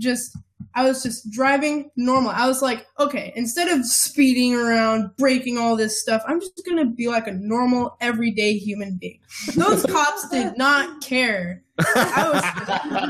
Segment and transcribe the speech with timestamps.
[0.00, 0.36] just
[0.74, 2.30] I was just driving normal.
[2.30, 6.86] I was like, okay, instead of speeding around, breaking all this stuff, I'm just gonna
[6.86, 9.18] be like a normal, everyday human being.
[9.54, 11.62] Those cops did not care.
[11.78, 12.42] I was,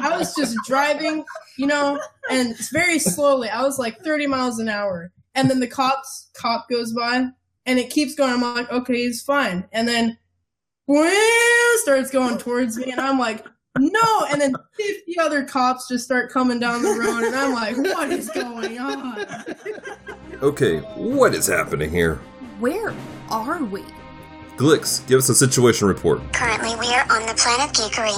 [0.05, 1.25] I was just driving,
[1.59, 2.01] you know,
[2.31, 3.49] and very slowly.
[3.49, 7.27] I was like 30 miles an hour, and then the cops cop goes by,
[7.67, 8.33] and it keeps going.
[8.33, 10.17] I'm like, okay, he's fine, and then
[11.83, 13.45] starts going towards me, and I'm like,
[13.79, 17.77] no, and then 50 other cops just start coming down the road, and I'm like,
[17.77, 19.27] what is going on?
[20.43, 22.17] Okay, what is happening here?
[22.59, 22.93] Where
[23.31, 23.85] are we?
[24.57, 26.21] Glix, give us a situation report.
[26.33, 28.17] Currently, we are on the planet Geekery.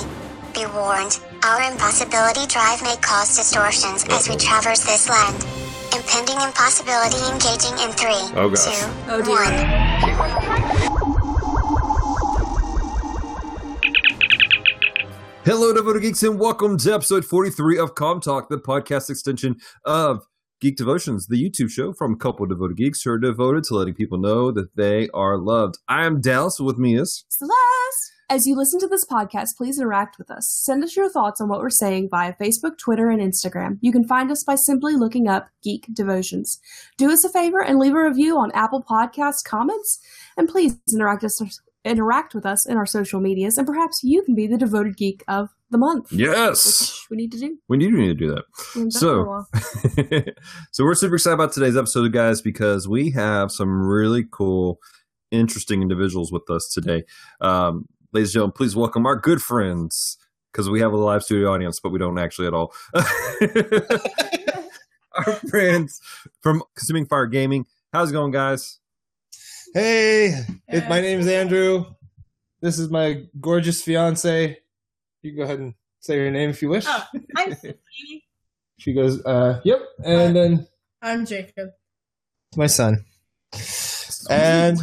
[0.54, 5.34] Be warned, our impossibility drive may cause distortions as we traverse this land.
[5.94, 8.64] Impending impossibility engaging in three, Oh, gosh.
[8.64, 10.92] two, Oh, dear.
[10.96, 11.01] one.
[15.44, 20.24] Hello, devoted geeks, and welcome to episode 43 of Com Talk, the podcast extension of
[20.60, 23.74] Geek Devotions, the YouTube show from a couple of devoted geeks who are devoted to
[23.74, 25.78] letting people know that they are loved.
[25.88, 28.12] I am Dallas, with me is Celeste!
[28.30, 30.48] As you listen to this podcast, please interact with us.
[30.48, 33.78] Send us your thoughts on what we're saying via Facebook, Twitter, and Instagram.
[33.80, 36.60] You can find us by simply looking up Geek Devotions.
[36.96, 39.98] Do us a favor and leave a review on Apple Podcast comments,
[40.36, 41.42] and please interact us
[41.84, 45.22] interact with us in our social medias, and perhaps you can be the devoted geek
[45.28, 46.12] of the month.
[46.12, 47.58] Yes, Which we need to do.
[47.68, 48.44] we do need to do that.
[48.76, 50.34] We've done it So- for a while.
[50.72, 54.78] so we're super excited about today's episode, guys, because we have some really cool,
[55.30, 57.04] interesting individuals with us today.
[57.40, 60.18] Um, ladies and gentlemen, please welcome our good friends,
[60.52, 62.74] because we have a live studio audience, but we don't actually at all.
[65.14, 66.00] our friends
[66.42, 67.66] from Consuming Fire Gaming.
[67.92, 68.78] How's it going, guys?
[69.74, 71.86] Hey, it, my name is Andrew.
[72.60, 74.58] This is my gorgeous fiance.
[75.22, 76.84] You can go ahead and say your name if you wish.
[76.86, 77.06] Oh,
[77.36, 77.56] I'm
[78.78, 79.80] She goes, uh, yep.
[80.04, 80.68] And then
[81.00, 81.70] I'm Jacob.
[82.54, 83.04] my son.
[84.28, 84.78] And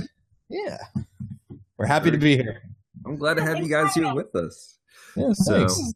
[0.50, 0.78] yeah,
[1.78, 2.64] we're happy to be here.
[3.06, 4.80] I'm glad to have you guys here with us.
[5.16, 5.94] Yeah, So, thanks.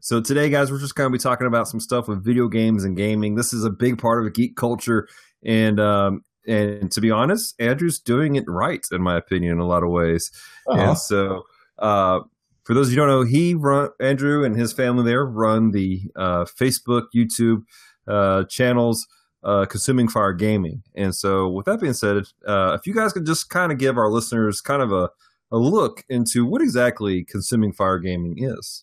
[0.00, 2.84] so today, guys, we're just going to be talking about some stuff with video games
[2.84, 3.34] and gaming.
[3.34, 5.08] This is a big part of geek culture,
[5.44, 9.66] and um, and to be honest, Andrew's doing it right, in my opinion, in a
[9.66, 10.30] lot of ways.
[10.68, 10.72] Aw.
[10.76, 11.44] And so,
[11.78, 12.20] uh,
[12.64, 15.70] for those of you who don't know, he run Andrew and his family there run
[15.70, 17.64] the uh, Facebook, YouTube
[18.06, 19.06] uh, channels.
[19.44, 23.24] Uh, consuming fire gaming and so with that being said uh, if you guys could
[23.24, 25.08] just kind of give our listeners kind of a,
[25.52, 28.82] a look into what exactly consuming fire gaming is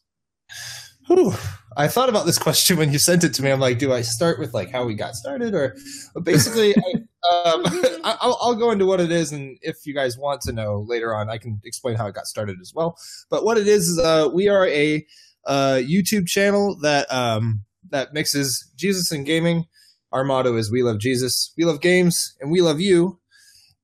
[1.08, 1.34] Whew.
[1.78, 3.52] I thought about this question when you sent it to me.
[3.52, 5.76] I'm like, do I start with like how we got started, or
[6.24, 7.64] basically, I, um,
[8.04, 11.14] I'll, I'll go into what it is, and if you guys want to know later
[11.14, 12.98] on, I can explain how it got started as well.
[13.30, 15.06] But what it is is, uh, we are a
[15.46, 19.66] uh, YouTube channel that um, that mixes Jesus and gaming.
[20.12, 23.20] Our motto is "We love Jesus, we love games, and we love you."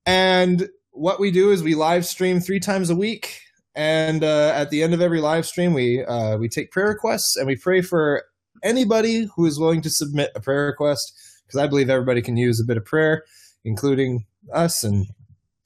[0.05, 3.41] And what we do is we live stream three times a week
[3.75, 7.35] and uh, at the end of every live stream we uh, we take prayer requests
[7.35, 8.23] and we pray for
[8.63, 11.13] anybody who is willing to submit a prayer request
[11.45, 13.23] because i believe everybody can use a bit of prayer
[13.63, 14.83] including us.
[14.83, 15.07] And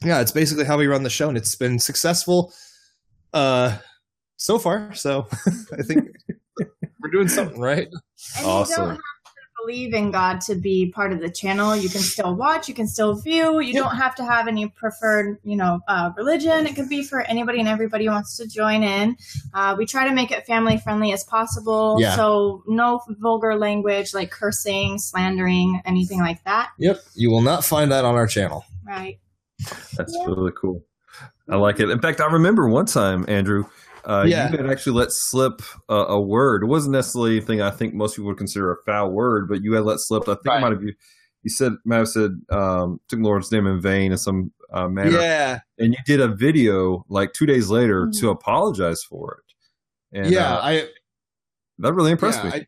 [0.04, 2.54] yeah it's basically how we run the show and it's been successful
[3.34, 3.78] uh
[4.38, 4.94] so far.
[4.94, 5.28] So
[5.78, 6.10] i think
[7.00, 7.88] we're doing something right.
[8.38, 8.98] And Awesome.
[9.66, 11.76] Believe in God to be part of the channel.
[11.76, 13.60] You can still watch, you can still view.
[13.60, 13.84] You Yep.
[13.84, 16.68] don't have to have any preferred, you know, uh, religion.
[16.68, 19.18] It could be for anybody and everybody wants to join in.
[19.54, 21.98] Uh, we try to make it family friendly as possible.
[22.00, 22.16] Yeah.
[22.16, 26.70] So no vulgar language like cursing, slandering, anything like that.
[26.78, 29.20] yep you will not find that on our channel Right.
[29.98, 30.84] that's really cool
[31.50, 33.66] i like it in fact i remember one time andrew
[34.06, 34.52] uh, Yeah.
[34.52, 38.16] you had actually let slip a, a word it wasn't necessarily anything i think most
[38.16, 40.58] people would consider a foul word but you had let slip i think Right.
[40.58, 40.94] it might have you
[41.44, 44.88] you said might have said um, took the lord's name in vain in some uh,
[44.88, 48.20] manner yeah and you did a video like two days later Mhm.
[48.20, 49.40] to apologize for
[50.14, 50.88] it and yeah uh, i
[51.80, 52.68] that really impressed yeah, me I,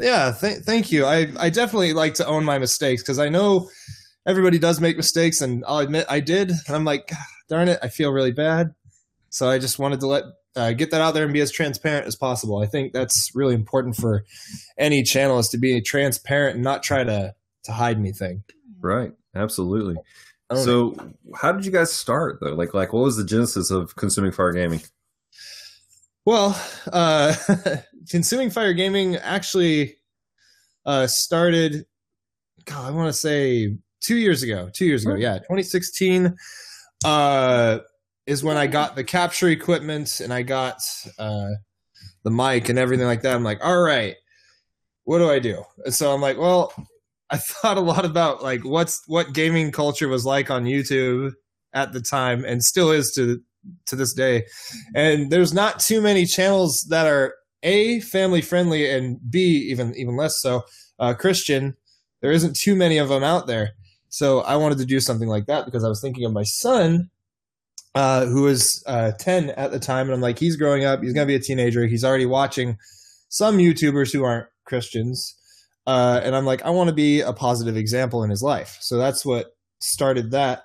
[0.00, 1.04] yeah, th- thank you.
[1.04, 3.70] I, I definitely like to own my mistakes because I know
[4.26, 6.50] everybody does make mistakes, and I'll admit I did.
[6.50, 7.12] And I'm like,
[7.48, 8.74] darn it, I feel really bad.
[9.34, 10.22] So I just wanted to let
[10.54, 12.62] uh, get that out there and be as transparent as possible.
[12.62, 14.24] I think that's really important for
[14.78, 17.34] any channel is to be transparent and not try to
[17.64, 18.44] to hide anything.
[18.80, 19.96] right absolutely
[20.54, 20.94] so
[21.34, 24.52] how did you guys start though like like what was the genesis of consuming fire
[24.52, 24.80] gaming
[26.24, 26.58] Well,
[26.92, 27.34] uh,
[28.10, 29.96] consuming fire gaming actually
[30.86, 31.86] uh, started.
[32.64, 34.70] God, I want to say two years ago.
[34.72, 36.36] Two years ago, yeah, 2016
[37.04, 37.78] uh,
[38.26, 40.80] is when I got the capture equipment and I got
[41.18, 41.50] uh,
[42.22, 43.34] the mic and everything like that.
[43.34, 44.16] I'm like, all right,
[45.04, 45.62] what do I do?
[45.84, 46.72] And so I'm like, well,
[47.30, 51.32] I thought a lot about like what's what gaming culture was like on YouTube
[51.72, 53.40] at the time and still is to
[53.86, 54.44] to this day.
[54.94, 59.40] And there's not too many channels that are a family friendly and b
[59.70, 60.62] even even less so
[60.98, 61.76] uh, Christian.
[62.20, 63.72] There isn't too many of them out there.
[64.08, 67.10] So I wanted to do something like that because I was thinking of my son,
[67.94, 70.06] uh, who was uh, 10 at the time.
[70.06, 71.02] And I'm like, he's growing up.
[71.02, 71.86] He's going to be a teenager.
[71.86, 72.78] He's already watching
[73.28, 75.36] some YouTubers who aren't Christians.
[75.86, 78.78] Uh, and I'm like, I want to be a positive example in his life.
[78.80, 80.62] So that's what started that.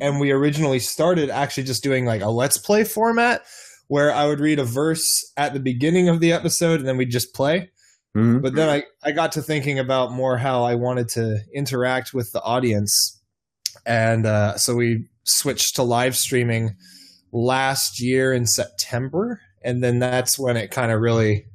[0.00, 3.42] And we originally started actually just doing like a let's play format
[3.86, 5.04] where I would read a verse
[5.36, 7.70] at the beginning of the episode and then we'd just play.
[8.16, 8.42] Mhm.
[8.42, 12.32] But then I, I got to thinking about more how I wanted to interact with
[12.32, 13.20] the audience.
[13.84, 16.76] And uh, so we switched to live streaming
[17.32, 19.40] last year in September.
[19.62, 21.46] And then that's when it kind of really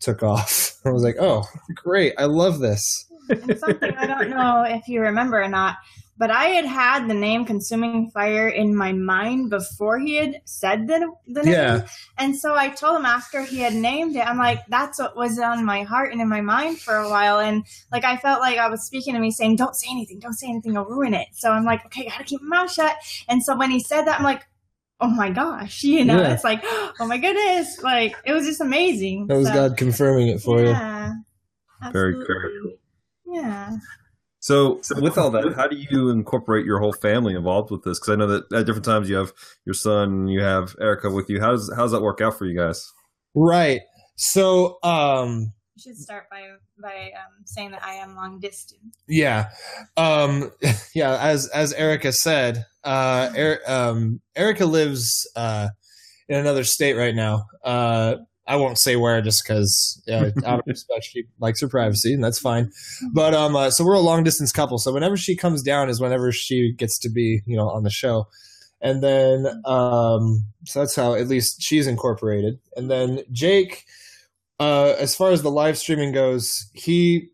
[0.00, 0.76] took off.
[0.84, 2.14] I was like, oh, great.
[2.18, 3.06] I love this.
[3.30, 5.76] And something I don't know if you remember or not,
[6.18, 10.86] but I had had the name Consuming Fire in my mind before he had said
[10.86, 11.52] the, the name.
[11.54, 11.86] Yeah.
[12.18, 15.38] And so I told him after he had named it, I'm like, that's what was
[15.38, 17.38] on my heart and in my mind for a while.
[17.40, 20.34] And like, I felt like I was speaking to me saying, don't say anything, don't
[20.34, 21.28] say anything, I'll ruin it.
[21.32, 22.96] So I'm like, okay, gotta keep my mouth shut.
[23.28, 24.46] And so when he said that, I'm like,
[25.00, 26.34] oh my gosh, you know, Yeah.
[26.34, 27.82] it's like, oh my goodness.
[27.82, 29.26] Like, it was just amazing.
[29.28, 30.68] That was So, God confirming it for you.
[30.68, 31.14] yeah.
[31.92, 32.26] Very, Absolutely.
[32.26, 32.72] very cool.
[33.30, 33.76] Yeah.
[34.42, 37.98] So, with all that, how do you incorporate your whole family involved with this?
[38.00, 39.32] Because I know that at different times you have
[39.66, 41.40] your son, you have Erica with you.
[41.40, 42.82] How does how does that work out for you guys?
[43.34, 43.82] Right.
[44.16, 46.42] So, um, You should start by
[46.80, 48.96] by um, saying that I am long distance.
[49.06, 49.50] yeah,
[49.98, 50.50] um,
[50.94, 51.18] yeah.
[51.20, 55.68] As as Erica said, uh, er, um, Erica lives uh,
[56.30, 57.44] in another state right now.
[57.62, 58.16] Uh,
[58.50, 62.22] I won't say where just because uh, out of respect, she likes her privacy, and
[62.22, 62.72] that's fine.
[63.12, 64.76] But um, uh, so we're a long distance couple.
[64.78, 67.90] So whenever she comes down is whenever she gets to be, you know, on the
[67.90, 68.26] show.
[68.80, 72.58] And then, um, so that's how at least she's incorporated.
[72.74, 73.84] And then Jake,
[74.58, 77.28] uh, as far as the live streaming goes, he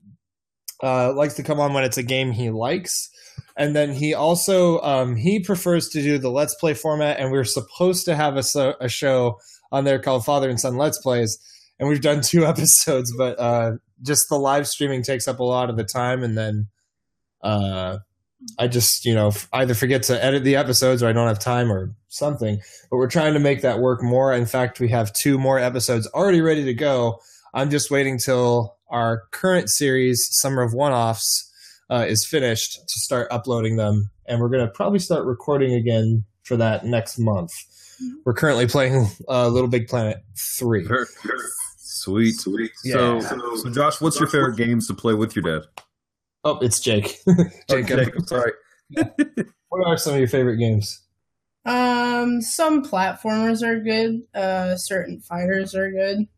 [0.83, 3.09] uh, likes to come on when it's a game he likes.
[3.57, 7.45] And then he also um, he prefers to do the let's play format, and we're
[7.45, 9.39] supposed to have a, so- a show
[9.73, 11.39] on there called Father and Son Let's Plays,
[11.79, 13.73] and we've done two episodes, but uh,
[14.03, 16.69] just the live streaming takes up a lot of the time, and then
[17.43, 17.99] uh,
[18.59, 21.71] I just you know either forget to edit the episodes or I don't have time
[21.71, 22.61] or something.
[22.91, 24.33] But we're trying to make that work more.
[24.33, 27.21] In fact, we have two more episodes already ready to go.
[27.55, 31.51] I'm just waiting till our current series, Summer of One Offs,
[31.91, 36.57] uh, is finished to start uploading them, and we're gonna probably start recording again for
[36.57, 37.51] that next month.
[38.25, 40.19] We're currently playing uh, Little Big Planet
[40.59, 40.87] three.
[41.79, 42.71] Sweet, sweet.
[42.85, 43.19] Yeah.
[43.21, 45.67] So, so Josh, what's your favorite games to play with your dad?
[46.45, 47.19] Oh, it's Jake.
[47.69, 48.53] Jake, Oh, Jacob, sorry.
[49.69, 51.03] what are some of your favorite games?
[51.65, 54.23] Um, some platformers are good.
[54.35, 56.29] Uh, certain fighters are good,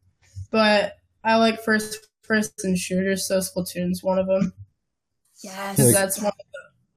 [0.51, 3.27] but I like first-person shooters.
[3.29, 4.55] So Splatoon's one of them.
[5.43, 5.79] Yes.
[5.79, 6.47] Like- that's one of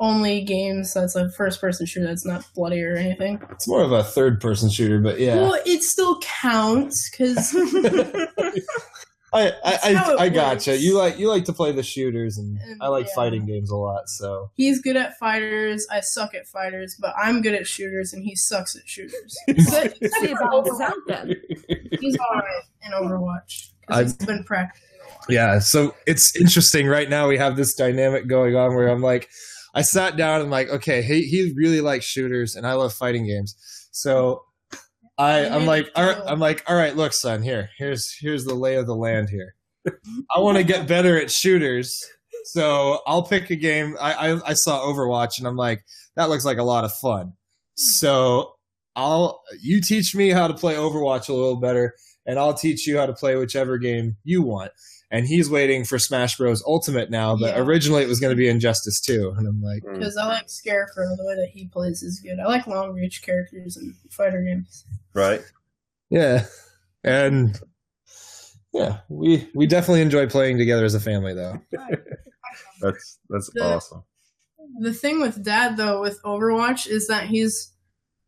[0.01, 3.42] the only games that's a first-person shooter that's not bloody or anything.
[3.51, 5.36] It's more of a third-person shooter, but yeah.
[5.36, 7.53] Well, it still counts because
[9.33, 10.71] I I, I, I gotcha.
[10.71, 10.83] works.
[10.83, 13.16] You like you like to play the shooters, and And, I like yeah.
[13.16, 14.09] fighting games a lot.
[14.09, 15.87] So he's good at fighters.
[15.90, 19.37] I suck at fighters, but I'm good at shooters, and he sucks at shooters.
[19.47, 21.33] But See, it balances out then.
[21.99, 24.85] he's alright in Overwatch I- because he's been practicing.
[25.30, 26.87] yeah, so it's interesting.
[26.87, 29.30] Right now, we have this dynamic going on where I'm like,
[29.73, 33.25] I sat down and like, okay, he he really likes shooters, and I love fighting
[33.25, 33.56] games.
[33.92, 34.44] So
[35.18, 38.56] I I'm like, all right, I'm like, all right, look, son, here, here's here's the
[38.56, 39.56] lay of the land here.
[40.35, 41.97] I want to get better at shooters,
[42.45, 43.95] so I'll pick a game.
[43.99, 45.83] I, I I saw Overwatch, and I'm like,
[46.16, 47.33] that looks like a lot of fun.
[47.75, 48.54] So
[48.95, 52.97] I'll you teach me how to play Overwatch a little better, and I'll teach you
[52.97, 54.71] how to play whichever game you want.
[55.13, 56.63] And he's waiting for Smash Bros.
[56.65, 57.61] Ultimate now, but Yeah.
[57.61, 59.33] originally it was going to be Injustice 2.
[59.37, 59.99] And I'm like, mm.
[59.99, 62.39] Because I like Scarecrow, the way that he plays is good.
[62.39, 64.85] I like long reach characters in fighter games.
[65.13, 65.41] Right.
[66.09, 66.45] yeah.
[67.03, 67.59] And
[68.73, 71.59] yeah, we we definitely enjoy playing together as a family, though.
[72.81, 74.03] That's that's The- awesome.
[74.80, 77.73] The thing with Dad, though, with Overwatch is that he's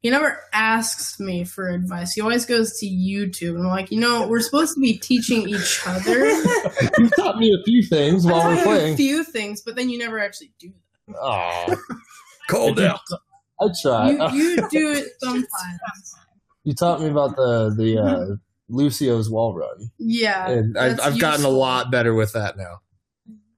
[0.03, 2.11] he never asks me for advice.
[2.11, 3.55] He always goes to YouTube.
[3.55, 6.25] And I'm like, you know, we're supposed to be teaching each other.
[6.97, 8.93] you taught me a few things while I we're playing.
[8.95, 10.73] a few things, but then you never actually do
[11.07, 11.15] them.
[11.21, 11.75] Oh,
[12.49, 12.99] Cold out.
[13.61, 14.09] I try.
[14.11, 15.47] You, you do it sometimes.
[16.65, 18.35] You taught me about the the uh,
[18.69, 22.81] Lucio's wall run, Yeah, and I've, I've gotten a lot better with that now.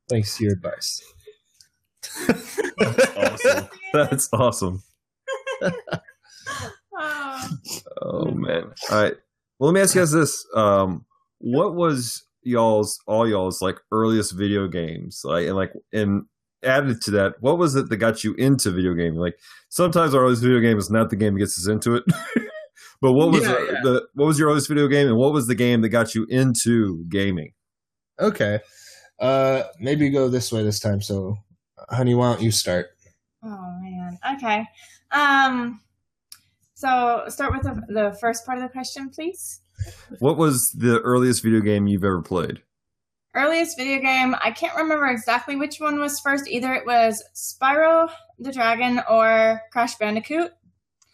[0.10, 1.02] Thanks to your advice.
[3.18, 3.68] awesome.
[3.94, 4.84] That's awesome.
[8.02, 8.26] Oh.
[8.32, 8.72] Man.
[8.92, 9.14] All right.
[9.60, 11.06] Well, let me ask you guys this: um,
[11.40, 15.22] What was y'all's all y'all's like earliest video games?
[15.24, 16.26] Like, and like, and
[16.64, 19.20] added to that, what was it that got you into video gaming?
[19.20, 19.38] Like,
[19.70, 22.04] sometimes our earliest video game is not the game that gets us into it.
[23.02, 23.80] but what was Yeah, the, yeah.
[23.84, 26.26] the what was your earliest video game, and what was the game that got you
[26.30, 27.54] into gaming?
[28.20, 28.60] Okay,
[29.20, 31.02] uh, maybe go this way this time.
[31.02, 31.38] So,
[31.90, 32.88] honey, why don't you start?
[33.44, 34.18] Oh man.
[34.36, 34.66] Okay.
[35.12, 35.82] Um.
[36.76, 39.62] So start with the, the first part of the question, please.
[40.20, 42.62] What was the earliest video game you've ever played?
[43.34, 44.36] Earliest video game.
[44.44, 46.48] I can't remember exactly which one was first.
[46.48, 50.52] Either it was Spyro the Dragon or Crash Bandicoot.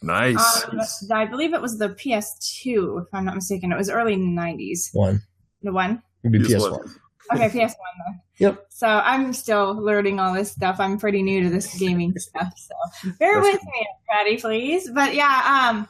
[0.02, 0.64] Nice.
[0.64, 0.80] Um,
[1.12, 3.70] I believe it was the PS2, if I'm not mistaken.
[3.72, 4.88] It was early '90s.
[4.92, 5.22] One,
[5.62, 6.02] The one.
[6.24, 6.56] maybe PS1.
[6.56, 6.94] PS one.
[7.34, 7.74] Okay, PS1
[8.06, 8.20] then.
[8.42, 8.66] Yep.
[8.70, 10.80] So I'm still learning all this stuff.
[10.80, 14.90] I'm pretty new to this gaming stuff, so bear That's with me, everybody, please.
[14.90, 15.86] But yeah, um,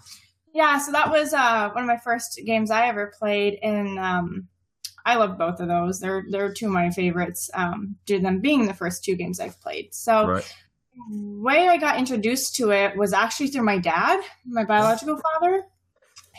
[0.53, 0.79] yeah.
[0.79, 4.49] So that was uh one of my first games I ever played, and um,
[5.07, 5.99] I love both of those.
[5.99, 7.49] They're they're two of my favorites.
[7.55, 9.95] Um, due to them being the first two games I've played.
[9.95, 10.55] So Right.
[11.09, 15.65] way I got introduced to it was actually through my dad, my biological father.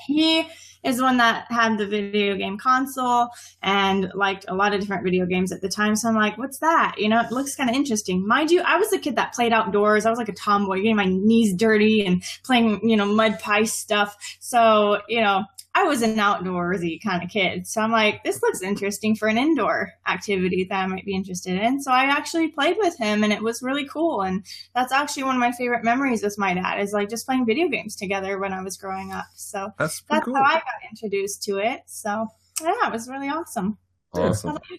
[0.06, 0.46] He
[0.84, 3.30] is one that had the video game console
[3.62, 5.96] and liked a lot of different video games at the time.
[5.96, 6.96] So I'm like, what's that?
[6.98, 8.28] You know, it looks kind of interesting.
[8.28, 10.06] Mind you, I was a kid that played outdoors.
[10.06, 13.64] I was like a tomboy, getting my knees dirty and playing, you know, mud pie
[13.64, 14.18] stuff.
[14.40, 15.44] So, you know,
[15.76, 17.66] I was an outdoorsy kind of kid.
[17.66, 21.60] So I'm like, this looks interesting for an indoor activity that I might be interested
[21.60, 21.82] in.
[21.82, 24.22] So I actually played with him and it was really cool.
[24.22, 27.48] And that's actually one of my favorite memories with my dad is like just playing
[27.48, 29.26] video games together when I was growing up.
[29.36, 30.36] So That's that's cool.
[30.36, 31.82] how I got introduced to it.
[31.88, 32.28] So
[32.62, 33.80] yeah, it was really awesome.
[34.14, 34.52] How Awesome.
[34.52, 34.78] about you,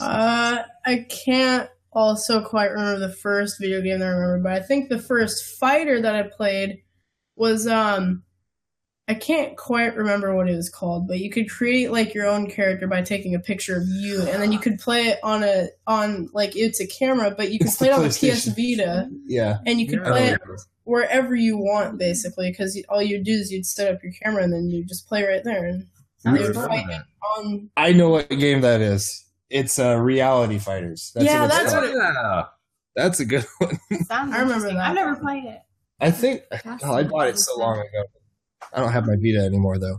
[0.00, 4.60] Uh, I can't also quite remember the first video game that I remember, but I
[4.60, 6.82] think the first fighter that I played
[7.36, 8.24] was um
[9.08, 12.48] I can't quite remember what it was called, but you could create like your own
[12.50, 15.68] character by taking a picture of you, and then you could play it on a
[15.86, 19.08] on like it's a camera, but you could It's play it on the PS Vita,
[19.26, 19.58] Yeah.
[19.66, 20.40] and you could I play it
[20.84, 24.52] wherever you want, basically, because all you do is you'd set up your camera and
[24.52, 25.64] then you just play right there.
[25.66, 25.86] And
[26.18, 26.66] Sounds they would cool.
[26.66, 26.86] fight
[27.38, 27.70] on.
[27.76, 29.24] I know what game that is.
[29.50, 31.12] It's uh, Reality Fighters.
[31.16, 31.84] Yeah, what that's called.
[31.84, 32.44] what it- Yeah.
[32.96, 33.78] That's a good one.
[34.10, 34.76] I remember that.
[34.78, 35.60] I've never played it.
[36.00, 36.42] I think
[36.82, 38.04] oh, I bought it so long ago.
[38.72, 39.98] I don't have my Vita anymore though.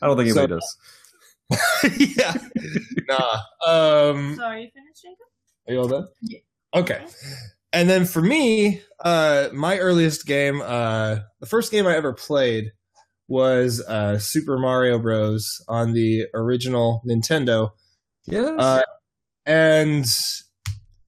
[0.00, 0.76] I don't think So- anybody does.
[2.16, 2.34] yeah.
[3.08, 3.40] Nah.
[3.66, 5.26] Um So are you finished, Jacob?
[5.68, 6.08] Are you all done?
[6.22, 6.38] Yeah.
[6.74, 7.04] Okay.
[7.74, 12.72] And then for me, uh, my earliest game, uh, the first game I ever played
[13.28, 15.46] was uh, Super Mario Bros.
[15.68, 17.70] on the original Nintendo,
[18.26, 18.50] Yes.
[18.58, 18.82] uh,
[19.46, 20.04] and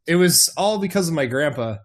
[0.07, 1.77] it was all because of my grandpa.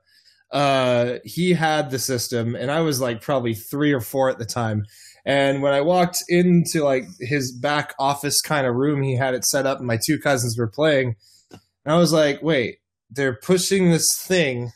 [0.52, 4.46] Uh, he had the system, and I was like probably three or four at the
[4.46, 4.86] time.
[5.26, 9.46] And when I walked into like his back office kind of room, he had it
[9.46, 11.16] set up, and my two cousins were playing.
[11.52, 12.78] And I was like, "Wait,
[13.12, 14.72] they're pushing this thing,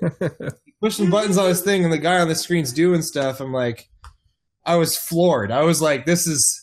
[0.82, 3.88] pushing buttons on this thing, and the guy on the screen's doing stuff." I'm like,
[4.66, 5.50] I was floored.
[5.50, 6.60] I was like, "This is."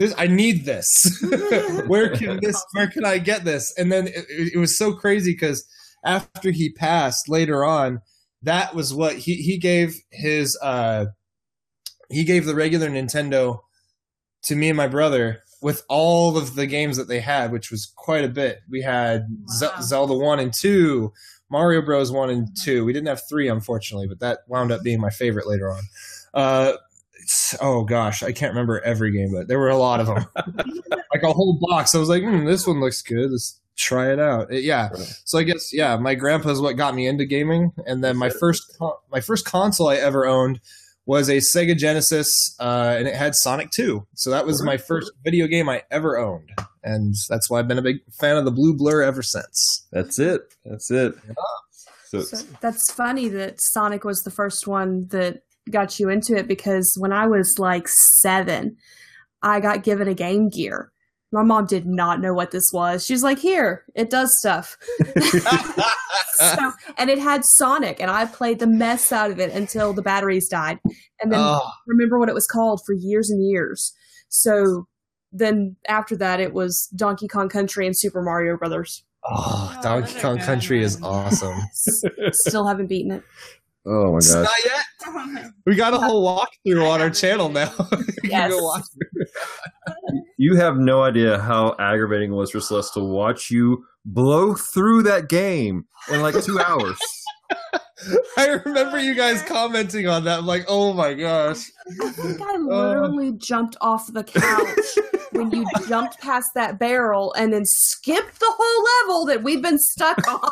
[0.00, 0.88] This, I need this.
[1.86, 2.60] where can this?
[2.72, 3.72] Where can I get this?
[3.78, 5.64] And then it, it was so crazy because
[6.04, 8.00] after he passed later on,
[8.42, 11.06] that was what he he gave his uh
[12.10, 13.60] he gave the regular Nintendo
[14.44, 17.90] to me and my brother with all of the games that they had, which was
[17.96, 18.60] quite a bit.
[18.68, 19.26] We had
[19.62, 19.80] Wow.
[19.80, 21.12] Zelda one and two,
[21.50, 22.84] Mario Bros one and two.
[22.84, 25.82] We didn't have three, unfortunately, but that wound up being my favorite later on.
[26.34, 26.72] Uh,
[27.62, 30.26] oh gosh, I can't remember every game, but there were a lot of them,
[31.14, 31.94] like a whole box.
[31.94, 33.30] I was like, hmm, this one looks good.
[33.30, 34.52] Let's try it out.
[34.52, 34.88] It- yeah.
[34.88, 35.20] Right.
[35.24, 38.62] So I guess yeah, my grandpa's what got me into gaming, and then my first
[38.78, 40.60] con- my first console I ever owned
[41.06, 44.06] was a Sega Genesis, uh, and it had Sonic Two.
[44.14, 46.50] So that was my first video game I ever owned,
[46.82, 49.86] and that's why I've been a big fan of the Blue Blur ever since.
[49.92, 50.40] That's it.
[50.64, 51.14] That's it.
[52.06, 56.46] So, So that's funny that Sonic was the first one that got you into it
[56.46, 57.88] because when I was like
[58.20, 58.76] seven,
[59.42, 60.90] I got given a Game Gear.
[61.34, 63.04] My mom did not know what this was.
[63.04, 64.76] She's like, "Here, it does stuff."
[66.36, 70.00] so, and it had Sonic, and I played the mess out of it until the
[70.02, 70.78] batteries died,
[71.20, 73.92] and then oh, remember what it was called for years and years.
[74.28, 74.86] So
[75.32, 79.02] then after that, it was Donkey Kong Country and Super Mario Brothers.
[79.28, 81.58] oh, Oh, Donkey Kong good Country is awesome.
[82.32, 83.22] Still haven't beaten it.
[83.86, 84.44] Oh my It's gosh.
[84.44, 84.84] Not yet.
[85.66, 87.72] We got a whole walkthrough on our channel now.
[87.92, 88.88] you can Yes.
[90.34, 94.54] Watch You have no idea how aggravating it was for Celeste to watch you blow
[94.54, 96.98] through that game in like two hours.
[98.36, 100.40] I remember you guys commenting on that.
[100.40, 101.70] I'm like, oh my gosh.
[102.02, 102.58] I think I uh.
[102.58, 108.52] literally jumped off the couch when you jumped past that barrel and then skipped the
[108.58, 110.50] whole level that we've been stuck on.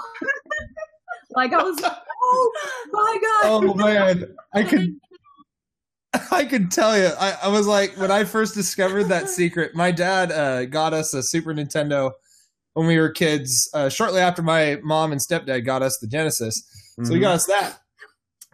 [1.34, 2.52] like I was like, oh
[2.92, 3.64] my god.
[3.64, 4.34] Oh man.
[4.54, 4.94] I could
[6.30, 7.10] I could tell you.
[7.18, 11.14] I, I was like, when I first discovered that secret, my dad uh, got us
[11.14, 12.12] a Super Nintendo
[12.74, 13.68] when we were kids.
[13.72, 16.62] Uh, shortly after my mom and stepdad got us the Genesis,
[17.02, 17.78] so he got us that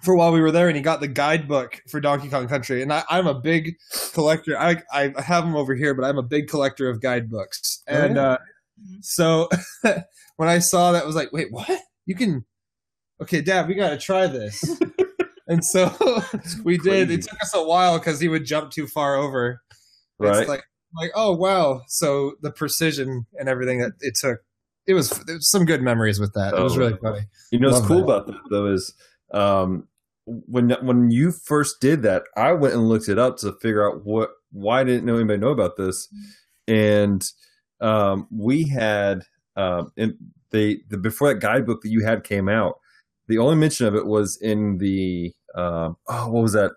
[0.02, 2.82] for while we were there, and he got the guidebook for Donkey Kong Country.
[2.82, 3.74] And I, I'm a big
[4.12, 4.58] collector.
[4.58, 7.82] I I have them over here, but I'm a big collector of guidebooks.
[7.88, 8.22] Oh, And yeah?
[8.22, 8.36] uh,
[9.00, 9.48] so
[10.36, 11.68] when I saw that, I was like, wait, what?
[12.06, 12.44] You can?
[13.20, 14.62] Okay, Dad, we got to try this.
[15.48, 15.90] And so
[16.64, 17.10] we did.
[17.10, 19.60] It took us a while because he would jump too far over.
[20.18, 20.36] Right.
[20.40, 20.62] It's like
[20.94, 21.82] like oh wow.
[21.88, 24.40] So the precision and everything that it took.
[24.86, 26.54] It was, it was some good memories with that.
[26.54, 26.78] It was Oh.
[26.78, 27.20] really funny.
[27.50, 28.04] You know what's cool that.
[28.04, 28.94] about that though is
[29.34, 29.86] um,
[30.24, 34.06] when when you first did that, I went and looked it up to figure out
[34.06, 36.08] what why didn't know anybody know about this,
[36.66, 37.22] and
[37.80, 39.24] um, we had
[39.56, 40.14] um, and
[40.52, 42.78] they the before that guidebook that you had came out,
[43.26, 46.72] the only mention of it was in the um, oh what was that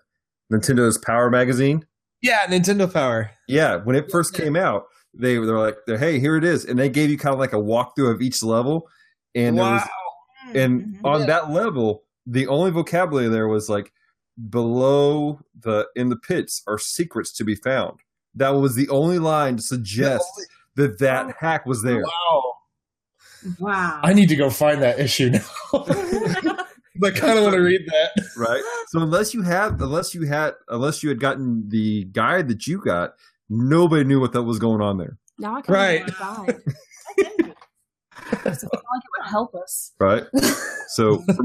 [0.52, 1.86] Nintendo's Power magazine.
[2.20, 3.30] Yeah, Nintendo Power.
[3.48, 4.44] Yeah, when it first Yeah.
[4.44, 7.38] came out, they were like, "Hey, here it is," and they gave you kind of
[7.40, 8.88] like a walkthrough of each level,
[9.34, 10.56] and there was Mm-hmm.
[10.58, 11.26] and on Yeah.
[11.26, 13.92] that level, the only vocabulary there was like
[14.50, 18.00] below the in the pits are secrets to be found.
[18.34, 20.24] That was the only line to suggest
[20.76, 22.02] that that hack was there.
[22.02, 22.52] Wow.
[23.58, 24.00] wow.
[24.02, 25.44] I need to go find that issue now.
[27.04, 28.10] I kind of want to read that.
[28.36, 28.62] Right.
[28.88, 32.80] So unless you had unless you had unless you had gotten the guide that you
[32.80, 33.12] got,
[33.50, 35.18] nobody knew what that was going on there.
[35.38, 36.20] now I can Right.
[36.20, 36.56] right.
[38.44, 39.92] So I like it would help us.
[40.00, 40.24] Right.
[40.88, 41.44] so for,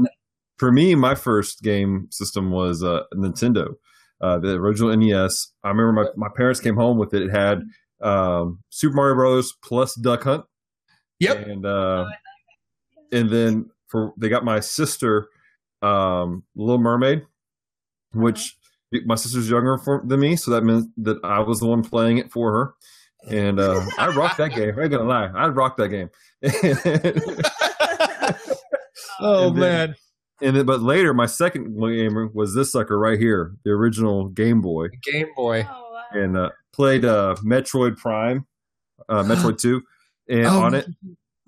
[0.56, 3.74] for me, my first game system was uh, Nintendo,
[4.20, 5.52] uh, the original NES.
[5.62, 7.22] I remember my, my parents came home with it.
[7.22, 7.62] It had
[8.00, 9.52] um, Super Mario Bros.
[9.62, 10.44] plus Duck Hunt.
[11.20, 11.46] Yep.
[11.46, 12.06] And uh,
[13.12, 15.28] and then for they got my sister
[15.82, 17.22] um, Little Mermaid,
[18.12, 18.56] which
[19.04, 22.18] my sister's younger for, than me, so that meant that I was the one playing
[22.18, 22.74] it for her.
[23.28, 24.78] And uh, I rocked that game.
[24.78, 26.08] I ain't gonna lie, I rocked that game.
[29.20, 29.94] Oh And then- man,
[30.42, 34.60] And then, but later, my second game was this sucker right here, the original Game
[34.60, 35.66] Boy, Game Boy.
[35.68, 36.02] Oh, wow.
[36.12, 38.46] and uh, played uh, Metroid Prime,
[39.08, 39.82] uh, Metroid Two,
[40.28, 40.86] and Oh, on it,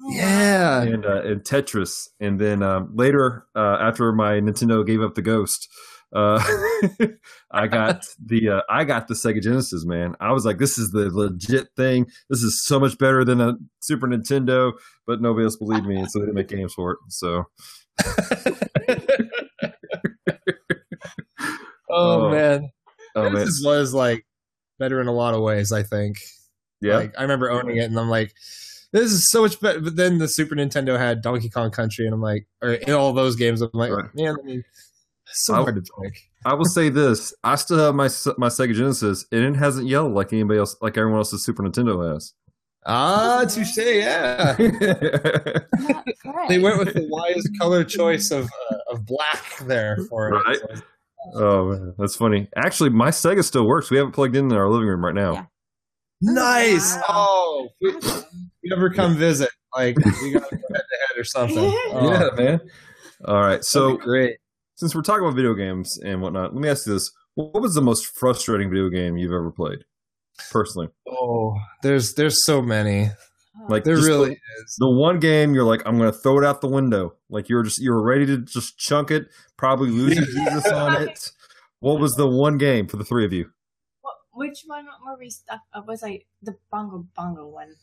[0.09, 0.83] Yeah.
[0.83, 2.09] and uh, and Tetris.
[2.21, 5.69] And then um, later, uh, after my Nintendo gave up the Ghost,
[6.15, 6.43] uh,
[7.53, 9.85] I got the uh, I got the Sega Genesis.
[9.85, 12.07] Man, I was like, this is the legit thing.
[12.31, 14.73] This is so much better than a Super Nintendo.
[15.07, 16.99] But nobody else believed me, and so they didn't make games for it.
[17.09, 17.45] So
[21.91, 22.71] oh, Oh, man,
[23.17, 24.25] oh man, this was like
[24.79, 25.73] better in a lot of ways.
[25.73, 26.17] I think.
[26.81, 26.97] yeah.
[26.97, 28.33] Like I remember owning it, and I'm like,
[28.93, 29.81] this is so much better.
[29.81, 33.13] But then the Super Nintendo had Donkey Kong Country, and I'm like, or in all
[33.13, 34.15] those games, I'm like, Right.
[34.15, 34.63] man, let me.
[35.29, 36.23] It's so I- hard to pick.
[36.45, 40.13] I will say this: I still have my my Sega Genesis, and it hasn't yelled
[40.15, 42.33] like anybody else, like everyone else's Super Nintendo has.
[42.87, 43.77] Ah, touche.
[43.77, 44.55] Yeah,
[46.49, 50.33] they went with the wise color choice of uh, of black there for it.
[50.33, 50.57] Right.
[50.59, 50.83] So-
[51.35, 52.49] oh, man, that's funny.
[52.57, 53.91] Actually, my Sega still works.
[53.91, 55.33] We have it plugged in in our living room right now.
[55.35, 55.45] Yeah.
[56.23, 56.97] Nice.
[56.97, 57.03] Wow.
[57.09, 57.93] Oh, we,
[58.63, 59.51] you ever come visit?
[59.77, 61.59] Like we got to go head to head or something.
[61.93, 62.61] Oh, Yeah, man.
[63.27, 64.37] All right, so great.
[64.77, 67.75] since we're talking about video games and whatnot, let me ask you this: What was
[67.75, 69.85] the most frustrating video game you've ever played,
[70.51, 70.89] personally?
[71.09, 73.11] Oh, there's there's so many.
[73.69, 74.33] Like There really the,
[74.65, 74.77] is.
[74.79, 77.15] the one game you're like, I'm going to throw it out the window.
[77.29, 79.27] Like you're just you're ready to just chunk it,
[79.59, 81.31] probably losing Jesus on it.
[81.81, 83.51] What was the one game for the three of you?
[84.33, 85.61] Which one were we stuck?
[85.75, 87.75] Uh, was I the bongo bongo one?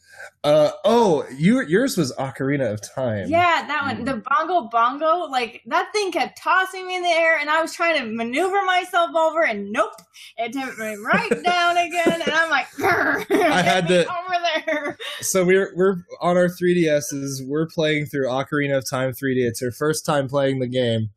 [0.46, 3.28] Uh oh, you yours was Ocarina of Time.
[3.28, 4.06] Yeah, that one.
[4.06, 7.74] The bongo bongo, like that thing kept tossing me in the air, and I was
[7.74, 9.92] trying to maneuver myself over, and nope,
[10.38, 14.98] it tipped me right down again, and I'm like, I had to- over there.
[15.20, 17.46] So we're we're on our 3DSs.
[17.46, 19.46] We're playing through Ocarina of Time 3D.
[19.46, 21.10] It's her first time playing the game,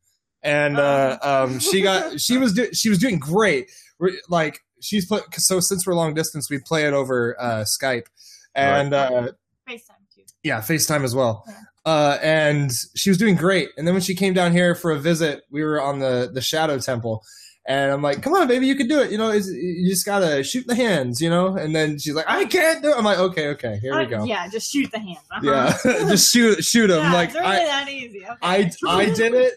[0.43, 3.71] and uh, um, she got she was do, she was doing great.
[4.01, 8.07] We're, like she's put so since we're long distance, we play it over uh, Skype,
[8.55, 9.29] and uh,
[9.69, 10.23] FaceTime too.
[10.43, 11.45] yeah, FaceTime as well.
[11.87, 13.71] uh, and she was doing great.
[13.77, 16.41] And then when she came down here for a visit, we were on the the
[16.43, 17.23] Shadow Temple,
[17.67, 19.11] and I'm like, "Come on, baby, you can do it.
[19.11, 22.27] You know, it's, you just gotta shoot the hands, you know." And then she's like,
[22.29, 24.91] "I can't do it." I'm like, "Okay, okay, here we Uh, go." yeah, just shoot
[24.91, 25.19] the hands.
[25.31, 25.41] Uh-huh.
[25.85, 27.03] Yeah, just shoot shoot them.
[27.05, 28.25] Yeah, like it's really I, that easy.
[28.27, 28.35] Okay.
[28.43, 29.55] I I did it,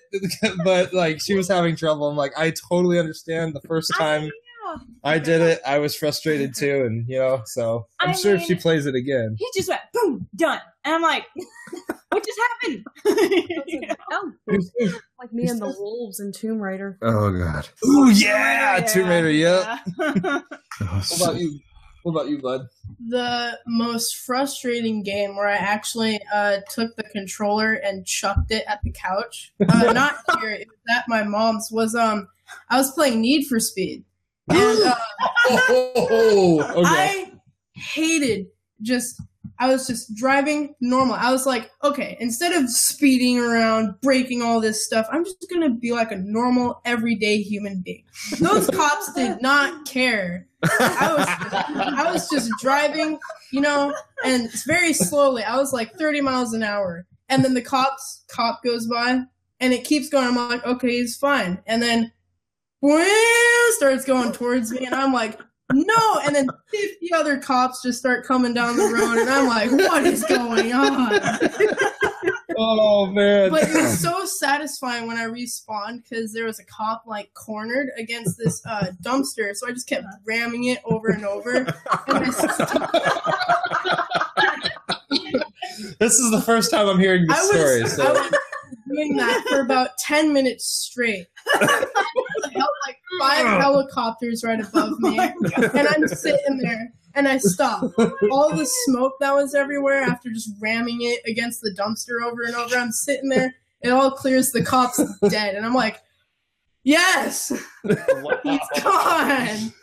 [0.63, 2.07] but like she was having trouble.
[2.07, 3.53] I'm like, I totally understand.
[3.53, 4.29] The first time
[4.73, 4.83] yeah.
[5.03, 8.43] I did it, I was frustrated too, and you know, so I'm I sure if
[8.43, 9.35] she plays it again.
[9.37, 11.25] He just went boom, done, and I'm like,
[12.09, 12.85] what just happened?
[14.11, 14.31] Oh,
[15.19, 16.97] like me and the wolves in Tomb Raider.
[17.01, 17.67] Oh god.
[17.85, 19.31] Ooh yeah, Tomb Raider.
[19.31, 19.79] Yep.
[19.99, 20.41] yeah.
[20.79, 21.59] What about you?
[22.03, 22.67] What about you, bud?
[23.07, 28.81] The most frustrating game where I actually uh, took the controller and chucked it at
[28.83, 29.53] the couch.
[29.69, 31.69] Uh, not here, it was at my mom's.
[31.71, 32.27] Was um,
[32.69, 34.03] I was playing Need for Speed,
[34.49, 34.95] and uh,
[35.49, 36.81] Oh, okay.
[36.85, 37.31] I
[37.73, 38.47] hated
[38.81, 39.21] just
[39.59, 41.15] I was just driving normal.
[41.15, 45.69] I was like, okay, instead of speeding around, breaking all this stuff, I'm just gonna
[45.69, 48.03] be like a normal, everyday human being.
[48.39, 50.47] Those cops did not care.
[50.63, 51.27] I was
[51.77, 53.19] I was just driving,
[53.51, 53.93] you know,
[54.25, 55.43] and it's very slowly.
[55.43, 59.21] I was like 30 miles an hour, and then the cops cop goes by,
[59.59, 60.27] and it keeps going.
[60.27, 62.11] I'm like, okay, he's fine, and then.
[63.77, 65.39] Starts going towards me, and I'm like,
[65.71, 69.71] no and then 50 other cops just start coming down the road and i'm like
[69.71, 71.19] what is going on
[72.57, 73.49] oh man.
[73.49, 77.89] but it was so satisfying when i respawned because there was a cop like cornered
[77.97, 82.25] against this uh, dumpster so i just kept ramming it over and over and I,
[85.99, 87.87] this is the first time I'm hearing I this story.
[87.87, 88.05] So.
[88.05, 88.31] I was
[88.89, 91.27] doing that for about 10 minutes straight
[92.85, 93.59] like five oh.
[93.59, 97.93] helicopters right above me oh and i'm sitting there and I stopped.
[98.31, 102.55] All the smoke that was everywhere after just ramming it against the dumpster over and
[102.55, 102.75] over.
[102.75, 103.53] I'm sitting there.
[103.81, 104.51] It all clears.
[104.51, 106.01] The cop's dead, and I'm like,
[106.83, 107.49] "Yes,
[108.43, 109.73] he's gone